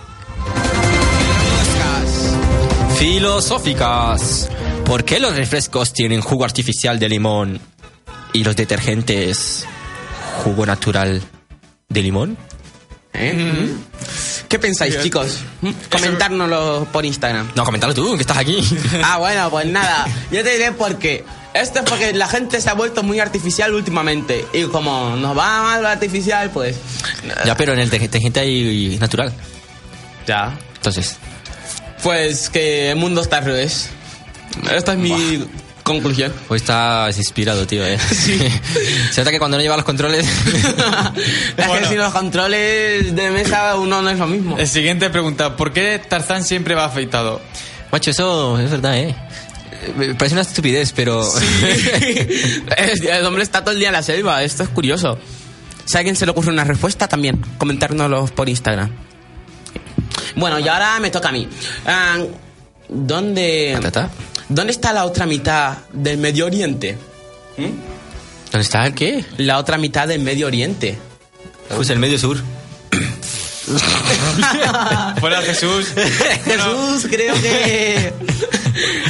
[3.00, 4.50] filosóficas.
[4.84, 7.58] ¿Por qué los refrescos tienen jugo artificial de limón
[8.34, 9.64] y los detergentes
[10.44, 11.22] jugo natural
[11.88, 12.36] de limón?
[13.14, 13.70] ¿Eh?
[14.50, 15.38] ¿Qué pensáis, chicos?
[15.62, 15.70] ¿Mm?
[15.90, 17.50] Comentárnoslo por Instagram.
[17.54, 18.62] No, coméntalo tú, que estás aquí.
[19.02, 20.06] Ah, bueno, pues nada.
[20.30, 21.24] Yo te diré por qué.
[21.54, 24.44] Esto es porque la gente se ha vuelto muy artificial últimamente.
[24.52, 26.76] Y como nos va mal lo artificial, pues.
[27.46, 29.32] ya, pero en el detergente hay natural.
[30.26, 30.58] Ya.
[30.76, 31.16] Entonces,
[32.02, 33.90] Pues que el mundo está al revés.
[34.72, 35.44] Esta es mi
[35.82, 36.32] conclusión.
[36.48, 37.98] hoy estás inspirado, tío, eh.
[39.10, 40.26] Se nota que cuando no lleva los controles.
[41.56, 41.82] es Bueno.
[41.82, 44.58] que sin los controles de mesa uno no es lo mismo.
[44.58, 45.56] Eh, siguiente pregunta.
[45.56, 47.40] ¿Por qué Tarzán siempre va afeitado?
[47.92, 49.14] Macho, eso es verdad, eh.
[49.96, 51.26] Me Parece una estupidez, pero.
[52.76, 54.42] El hombre está todo el día en la selva.
[54.42, 55.18] Esto es curioso.
[55.86, 58.90] Si a alguien se le ocurre una respuesta, también comentárnoslo por Instagram.
[60.40, 61.46] Bueno, y ahora me toca a mí.
[61.86, 62.16] Ah,
[62.88, 64.08] ¿Dónde, ¿Patata?
[64.48, 66.96] ¿Dónde está la otra mitad del Medio Oriente?
[67.56, 69.22] ¿Dónde está el qué?
[69.36, 70.96] La otra mitad del Medio Oriente.
[71.76, 72.38] Pues el medio sur.
[75.20, 75.88] Fuera Jesús.
[76.44, 78.12] Jesús, creo que.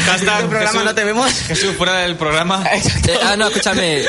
[0.06, 0.84] Hashtag el programa Jesús.
[0.84, 1.32] no te vemos.
[1.32, 2.64] Jesús, fuera del programa.
[2.72, 4.04] Eh, ah, no, escúchame.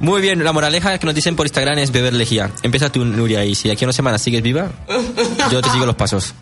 [0.00, 2.50] Muy bien, la moraleja que nos dicen por Instagram es beber lejía.
[2.62, 4.68] Empieza tú, Nuria, y si aquí a una semana sigues viva,
[5.50, 6.34] yo te sigo los pasos.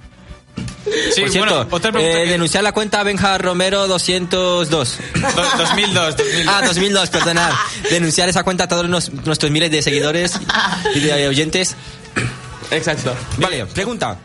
[1.14, 2.18] Sí, por cierto, bueno, otra pregunta.
[2.20, 4.68] eh, que- denunciar la cuenta Benja Romero 202.
[4.68, 6.46] Do- 2002, 2002.
[6.54, 7.52] Ah, 2002, perdonad.
[7.88, 10.34] Denunciar esa cuenta a todos nuestros miles de seguidores
[10.94, 11.74] y de oyentes.
[12.70, 13.14] Exacto.
[13.38, 14.18] Vale, pregunta.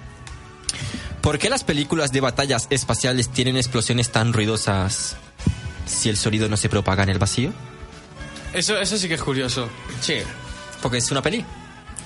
[1.28, 5.17] ¿Por qué las películas de batallas espaciales tienen explosiones tan ruidosas
[5.86, 7.51] si el sonido no se propaga en el vacío?
[8.53, 9.67] Eso, eso sí que es curioso.
[9.99, 10.19] Sí.
[10.82, 11.43] Porque es una peli.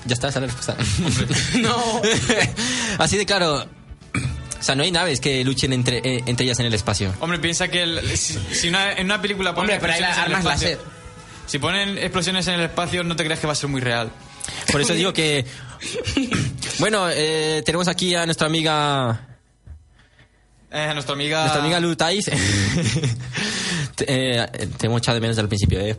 [0.06, 0.76] Ya está, esa es la respuesta.
[1.60, 2.02] No.
[2.98, 3.64] Así de claro.
[4.60, 7.14] O sea, no hay naves que luchen entre, eh, entre ellas en el espacio.
[7.20, 10.26] Hombre, piensa que el- si, si una- en una película ponen Hombre, pero hay explosiones
[10.26, 10.92] en el armas espacio- láser.
[11.46, 14.10] Si ponen explosiones en el espacio, no te creas que va a ser muy real.
[14.72, 15.44] Por eso digo que...
[16.82, 19.38] Bueno, eh, tenemos aquí a nuestra amiga...
[20.68, 21.42] Eh, nuestra amiga.
[21.42, 22.24] Nuestra amiga Lu Tais.
[23.94, 24.46] te, eh,
[24.78, 25.96] te hemos echado de menos al principio, ¿eh?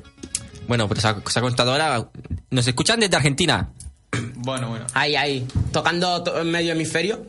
[0.68, 2.10] Bueno, pues se ha, se ha contado ahora...
[2.50, 3.70] Nos escuchan desde Argentina.
[4.36, 4.86] Bueno, bueno.
[4.94, 5.48] Ahí, ahí.
[5.72, 7.28] Tocando to- en medio hemisferio.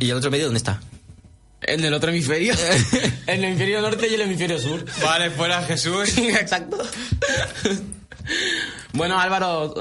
[0.00, 0.80] ¿Y el otro medio dónde está?
[1.62, 2.52] En el otro hemisferio.
[3.28, 4.84] el hemisferio norte y el hemisferio sur.
[5.00, 6.18] Vale, fuera Jesús.
[6.18, 6.78] Exacto.
[8.92, 9.74] Bueno, Álvaro.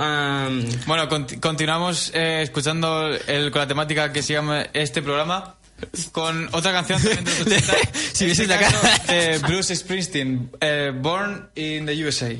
[0.86, 5.56] Bueno, conti- continuamos eh, escuchando el, con la temática que se llama este programa.
[6.12, 7.74] Con otra canción también de los 80.
[8.14, 8.80] Si este la cara.
[9.08, 12.36] de Bruce Springsteen, eh, Born in the USA.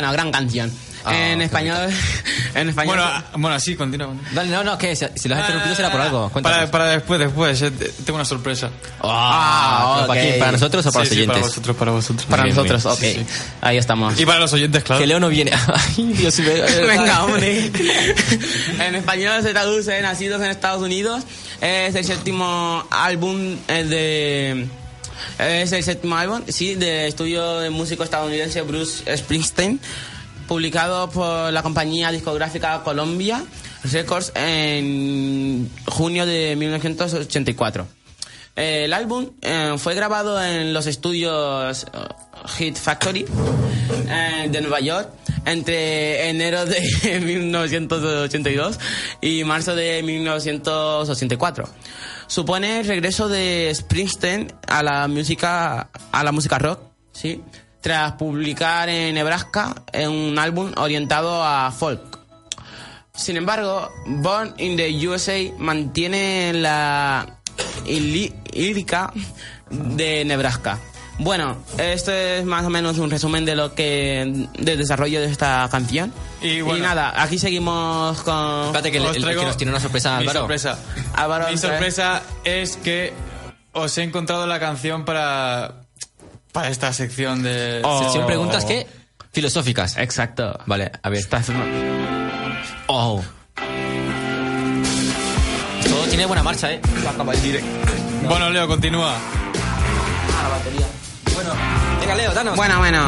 [0.00, 0.72] Bueno, gran canción.
[1.04, 1.90] Ah, en español,
[2.54, 2.96] en español.
[2.96, 4.14] Bueno, ah, bueno, sí, continúa.
[4.32, 6.28] Dale, no, no, que si si lo has interrumpido será por algo.
[6.30, 7.60] Para, para después, después.
[7.62, 8.70] eh, te- Tengo una sorpresa.
[9.02, 10.38] Ah, ¿para quién?
[10.38, 11.50] ¿Para nosotros o para Sí, los sí, para oyentes?
[11.54, 12.26] vosotros, para vosotros.
[12.26, 13.18] para Bien, nosotros, bien.
[13.18, 13.18] ok.
[13.28, 13.44] Sí, sí.
[13.60, 14.18] Ahí estamos.
[14.20, 15.00] Y para los oyentes, claro.
[15.00, 15.52] Que Leo no viene.
[15.96, 16.50] Ay, Dios mío.
[16.86, 17.70] Venga, hombre.
[18.78, 21.24] en español se traduce Nacidos en Estados Unidos.
[21.60, 24.66] Es el séptimo álbum eh, de.
[25.38, 29.80] Es el séptimo álbum, sí, del estudio de músico estadounidense Bruce Springsteen,
[30.46, 33.42] publicado por la compañía discográfica Columbia
[33.84, 37.86] Records en junio de 1984.
[38.56, 41.86] Eh, El álbum eh, fue grabado en los estudios eh,
[42.58, 43.24] Hit Factory
[44.08, 45.08] eh, de Nueva York
[45.46, 48.78] entre enero de 1982
[49.20, 51.68] y marzo de 1984.
[52.30, 57.42] Supone el regreso de Springsteen a la música a la música rock, sí,
[57.80, 62.20] tras publicar en Nebraska un álbum orientado a folk.
[63.16, 67.40] Sin embargo, Born in the USA mantiene la
[67.84, 69.12] lírica
[69.68, 70.78] de Nebraska.
[71.22, 75.68] Bueno, esto es más o menos un resumen de lo que del desarrollo de esta
[75.70, 76.10] canción.
[76.40, 76.82] Y bueno.
[76.82, 80.12] nada, aquí seguimos con Espérate que, el- Os el- traigo que nos tiene una sorpresa
[80.16, 80.40] Mi Álvaro.
[80.40, 80.78] sorpresa.
[81.14, 83.12] Álvaro, Mi sorpresa es que
[83.72, 85.82] os he encontrado la canción para
[86.52, 88.02] para esta sección de Oh.
[88.02, 88.86] Sección preguntas que
[89.30, 89.98] filosóficas.
[89.98, 90.58] Exacto.
[90.64, 91.22] Vale, a ver.
[92.86, 93.20] Oh.
[95.84, 96.80] Todo tiene buena marcha, ¿eh?
[98.26, 99.16] Bueno, Leo, continúa.
[101.42, 101.54] Bueno,
[101.98, 102.54] venga, Leo, danos.
[102.54, 103.02] Bueno, bueno,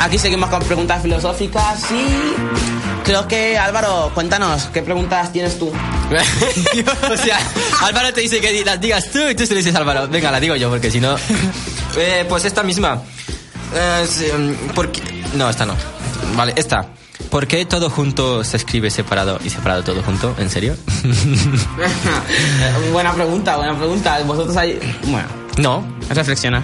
[0.00, 5.68] aquí seguimos con preguntas filosóficas y creo que Álvaro, cuéntanos, ¿qué preguntas tienes tú?
[5.70, 7.38] o sea,
[7.82, 10.08] Álvaro te dice que las digas tú y tú se lo dices Álvaro.
[10.08, 11.16] Venga, la digo yo, porque si no.
[11.96, 13.00] Eh, pues esta misma.
[13.74, 14.06] Eh,
[14.36, 15.02] mm, ¿por qué?
[15.34, 15.74] No, esta no.
[16.36, 16.86] Vale, esta.
[17.30, 20.34] ¿Por qué todo junto se escribe separado y separado todo junto?
[20.38, 20.76] ¿En serio?
[22.92, 24.20] buena pregunta, buena pregunta.
[24.24, 25.26] Vosotros ahí, bueno,
[25.56, 25.84] no.
[26.10, 26.62] reflexionar.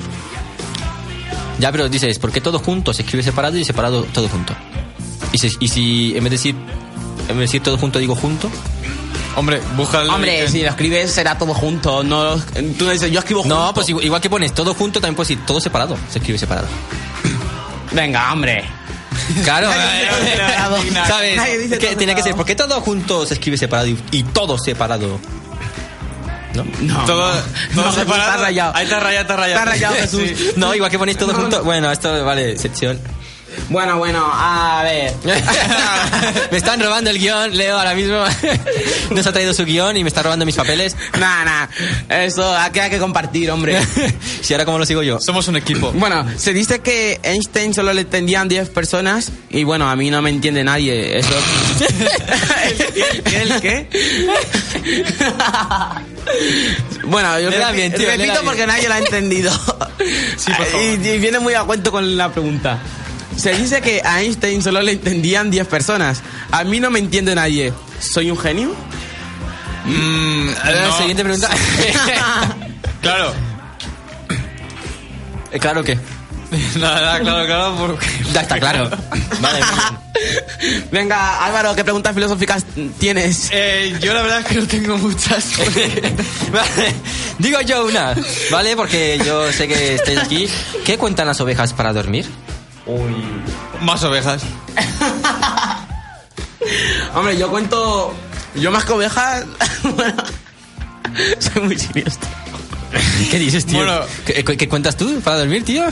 [1.59, 4.55] Ya, pero dices, ¿por qué todo junto se escribe separado y separado todo junto?
[5.33, 8.15] Y si, y si en vez de decir, en vez de decir todo junto digo
[8.15, 8.51] junto,
[9.37, 10.53] Hombre, busca el Hombre, origen.
[10.53, 12.37] si lo escribes será todo junto, no
[12.79, 13.55] tú no dices yo escribo junto.
[13.57, 15.97] No, pues igual, igual que pones todo junto, también puedes decir todo separado.
[16.11, 16.69] Se escribe separado.
[17.93, 18.65] venga, hombre.
[19.43, 19.71] Claro.
[21.07, 21.41] ¿sabes?
[21.79, 22.37] Que tenía que ser, separado.
[22.37, 25.19] ¿por qué todo junto se escribe separado y, y todo separado?
[26.55, 26.65] ¿No?
[26.81, 27.41] No, Todo, no.
[27.75, 28.31] todo No, separado.
[28.31, 28.73] Está rayado.
[28.77, 29.59] Ahí está rayado, está rayado.
[29.61, 30.23] Está rayado, Jesús.
[30.37, 30.51] Sí.
[30.57, 31.59] No, igual que ponéis todo No, junto.
[31.59, 31.65] no.
[31.65, 32.99] Bueno, esto vale, sección.
[33.69, 35.15] Bueno, bueno, a ver.
[36.51, 38.25] me están robando el guion, Leo ahora mismo.
[39.11, 40.97] Nos ha traído su guion y me está robando mis papeles.
[41.21, 41.67] Nah, nah.
[42.09, 43.81] Eso aquí hay que compartir, hombre.
[44.43, 45.21] si ahora cómo lo sigo yo.
[45.21, 45.93] Somos un equipo.
[45.93, 50.21] Bueno, se dice que Einstein solo le entendían 10 personas y bueno, a mí no
[50.21, 51.19] me entiende nadie.
[51.21, 51.35] Eso.
[53.33, 53.89] ¿El qué?
[57.05, 59.53] Bueno, yo repi- bien, tío, repito porque nadie lo ha entendido.
[59.67, 60.83] por favor.
[60.83, 62.79] Y, y viene muy a cuento con la pregunta.
[63.37, 66.23] Se dice que a Einstein solo le entendían 10 personas.
[66.53, 67.73] A mí no me entiende nadie.
[67.99, 68.75] ¿Soy un genio?
[69.87, 70.97] Mm, no.
[70.99, 71.51] Siguiente pregunta.
[73.03, 73.35] Claro.
[75.53, 75.99] Eh, claro que.
[76.77, 78.07] Nada, claro, claro, porque...
[78.33, 78.91] Ya está claro.
[79.41, 80.85] Vale, bien.
[80.91, 82.65] Venga, Álvaro, ¿qué preguntas filosóficas
[82.99, 83.49] tienes?
[83.53, 85.53] Eh, yo la verdad es que no tengo muchas.
[86.53, 86.95] Vale,
[87.39, 88.15] digo yo una,
[88.51, 88.77] ¿vale?
[88.77, 90.49] Porque yo sé que estáis aquí.
[90.85, 92.27] ¿Qué cuentan las ovejas para dormir?
[93.81, 94.43] Más ovejas.
[97.15, 98.15] Hombre, yo cuento.
[98.55, 99.45] Yo más que ovejas.
[99.97, 100.23] bueno,
[101.39, 102.29] soy muy siniestro.
[103.31, 103.79] ¿Qué dices, tío?
[103.79, 104.01] Bueno.
[104.25, 105.85] ¿Qué, cuentas tú para dormir, tío?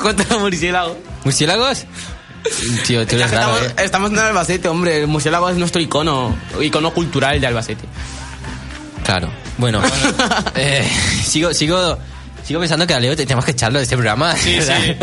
[0.00, 0.96] Cuento murciélago.
[1.24, 1.84] ¿Murciélagos?
[2.86, 3.84] Tío, tú eres raro, estamos, ¿eh?
[3.84, 5.00] estamos en Albacete, hombre.
[5.00, 6.36] El murciélago es nuestro icono.
[6.60, 7.84] Icono cultural de Albacete.
[9.04, 9.28] Claro.
[9.58, 9.80] Bueno,
[10.54, 10.88] eh,
[11.24, 11.98] sigo, sigo,
[12.44, 14.36] sigo pensando que a Leo te- tenemos que echarlo de este programa.
[14.36, 14.78] Sí, ¿verdad?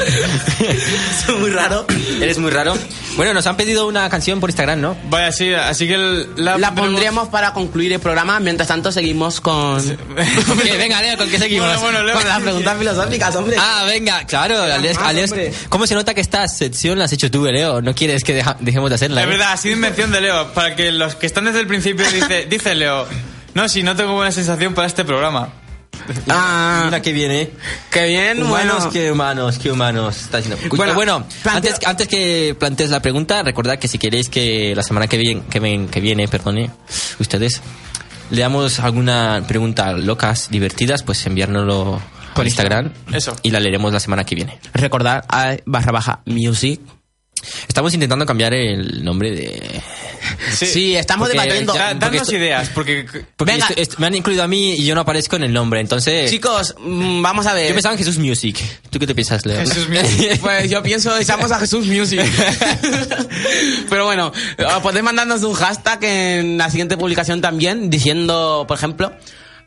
[0.00, 1.86] Es muy raro.
[2.20, 2.74] Eres muy raro.
[3.16, 4.96] Bueno, nos han pedido una canción por Instagram, ¿no?
[5.10, 8.40] Vaya, sí, así que el- la, La pondremos- pondríamos para concluir el programa.
[8.40, 9.76] Mientras tanto, seguimos con.
[10.78, 11.66] Venga, Leo, ¿con qué seguimos?
[11.68, 12.14] Bueno, bueno, Leo.
[12.14, 13.56] con las preguntas filosóficas, hombre.
[13.58, 14.62] Ah, venga, claro.
[14.62, 15.34] Alex- más, Alex-.
[15.68, 17.82] ¿Cómo se nota que esta sección la has hecho tú, Leo?
[17.82, 19.20] ¿No quieres que deja- dejemos de hacerla?
[19.22, 19.30] Es eh?
[19.30, 20.52] verdad, ha sido invención de Leo.
[20.54, 23.06] Para que los que están desde el principio dice, dice Leo,
[23.54, 25.52] no, si no tengo buena sensación para este programa.
[26.28, 27.50] Ah, Mira que viene.
[27.90, 28.90] qué bien, Humanos, bueno.
[28.90, 30.16] qué humanos, qué humanos.
[30.22, 30.40] Está.
[30.76, 34.82] Bueno, Bueno, planteo- antes, antes que plantees la pregunta, recordad que si queréis que la
[34.82, 36.70] semana que viene, que, ven- que viene, perdone,
[37.18, 37.60] ustedes,
[38.30, 42.00] le damos alguna pregunta locas, divertidas, pues enviárnoslo
[42.34, 42.92] por Instagram.
[43.12, 43.34] Eso.
[43.42, 44.58] Y la leeremos la semana que viene.
[44.72, 46.80] Recordar a barra baja music.
[47.66, 49.82] Estamos intentando cambiar el nombre de...
[50.52, 51.74] Sí, estamos Porque debatiendo.
[51.74, 53.66] ya- danos esto- ideas, porque Porque Venga.
[53.68, 56.30] esto- esto- me han incluido a mí y yo no aparezco en el nombre, entonces...
[56.30, 57.68] Chicos, mm, vamos a ver.
[57.68, 58.58] Yo pensaba en Jesús Music.
[58.90, 59.60] ¿Tú qué te piensas, Leo?
[59.60, 59.86] Jesús
[60.40, 62.20] Pues yo pienso echamos a Jesús Music.
[63.88, 69.12] Pero bueno, eh, podéis mandarnos un hashtag en la siguiente publicación también, diciendo, por ejemplo,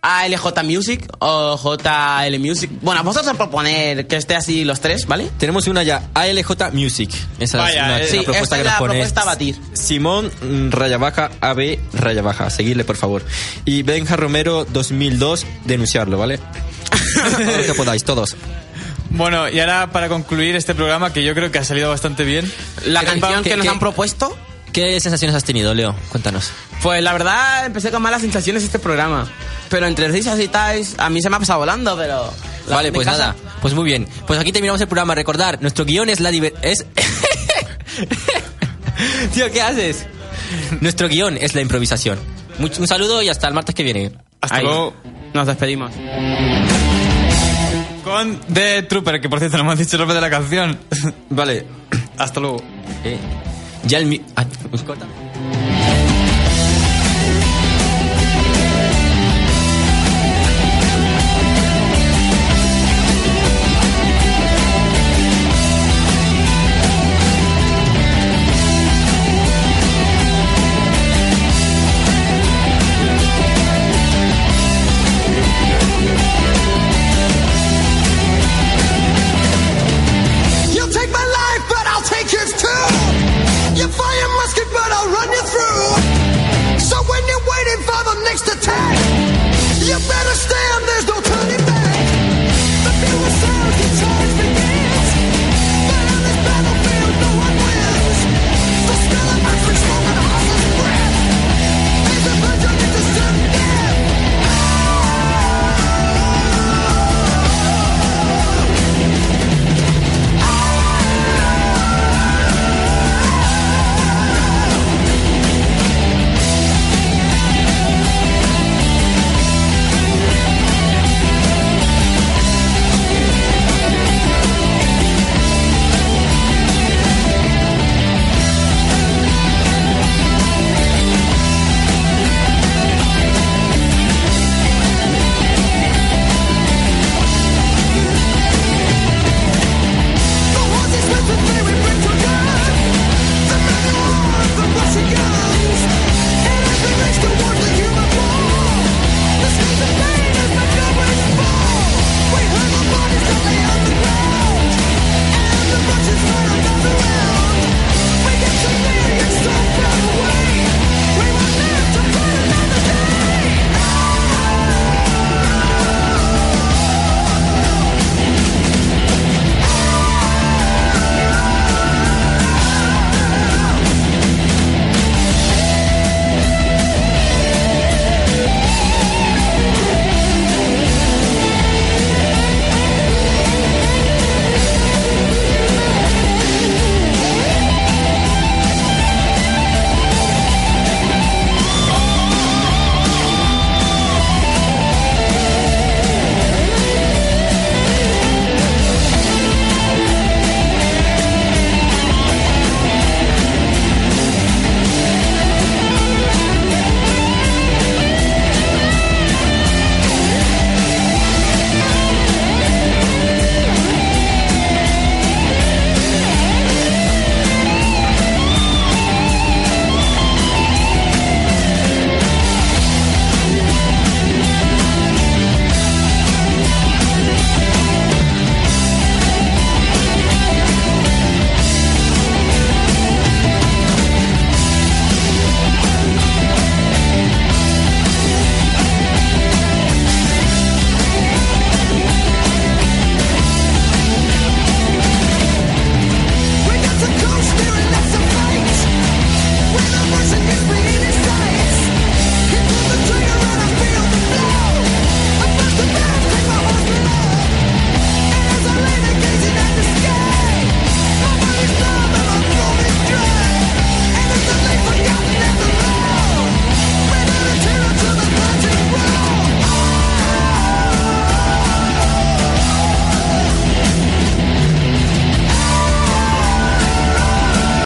[0.05, 2.69] ALJ Music o JL Music.
[2.81, 5.29] Bueno, vosotros proponer que esté así los tres, ¿vale?
[5.37, 7.09] Tenemos una ya, ALJ Music.
[7.39, 9.21] Esa Vaya, es una, eh, una sí, propuesta esta que es nos la pone propuesta
[9.21, 9.55] a batir.
[9.73, 12.49] Simón mm, raya baja AB raya baja.
[12.49, 13.23] Seguirle, por favor.
[13.65, 16.37] Y Benja Romero 2002, denunciarlo, ¿vale?
[17.31, 18.35] Todo lo que podáis, todos.
[19.09, 22.51] Bueno, y ahora para concluir este programa, que yo creo que ha salido bastante bien.
[22.85, 24.35] La ¿Qué- canción qué- que nos qué- han propuesto,
[24.73, 25.95] ¿Qué sensaciones has tenido, Leo?
[26.09, 26.51] Cuéntanos.
[26.81, 29.29] pues la verdad empecé con malas sensaciones este programa.
[29.69, 32.33] Pero entre risas y tais, a mí se me ha pasado volando, pero...
[32.67, 33.35] la Vale, pues nada.
[33.61, 34.07] Pues muy bien.
[34.27, 35.13] Pues aquí terminamos el programa.
[35.15, 36.53] Recordar, nuestro guion es la diver...
[36.61, 36.85] Es...
[39.33, 40.05] Tío, ¿qué haces?
[40.81, 42.19] Nuestro guion es la improvisación.
[42.59, 44.11] Much- Un saludo y hasta el martes que viene.
[44.41, 44.63] Hasta Ahí.
[44.63, 44.93] luego.
[45.33, 45.91] Nos despedimos.
[48.03, 50.77] Con The Trooper, que por cierto no me han dicho el nombre de la canción.
[51.29, 51.65] Vale.
[52.17, 52.57] Hasta luego.
[53.03, 53.17] Eh,
[53.87, 54.21] ya el...
[54.35, 55.05] ah, pues corta.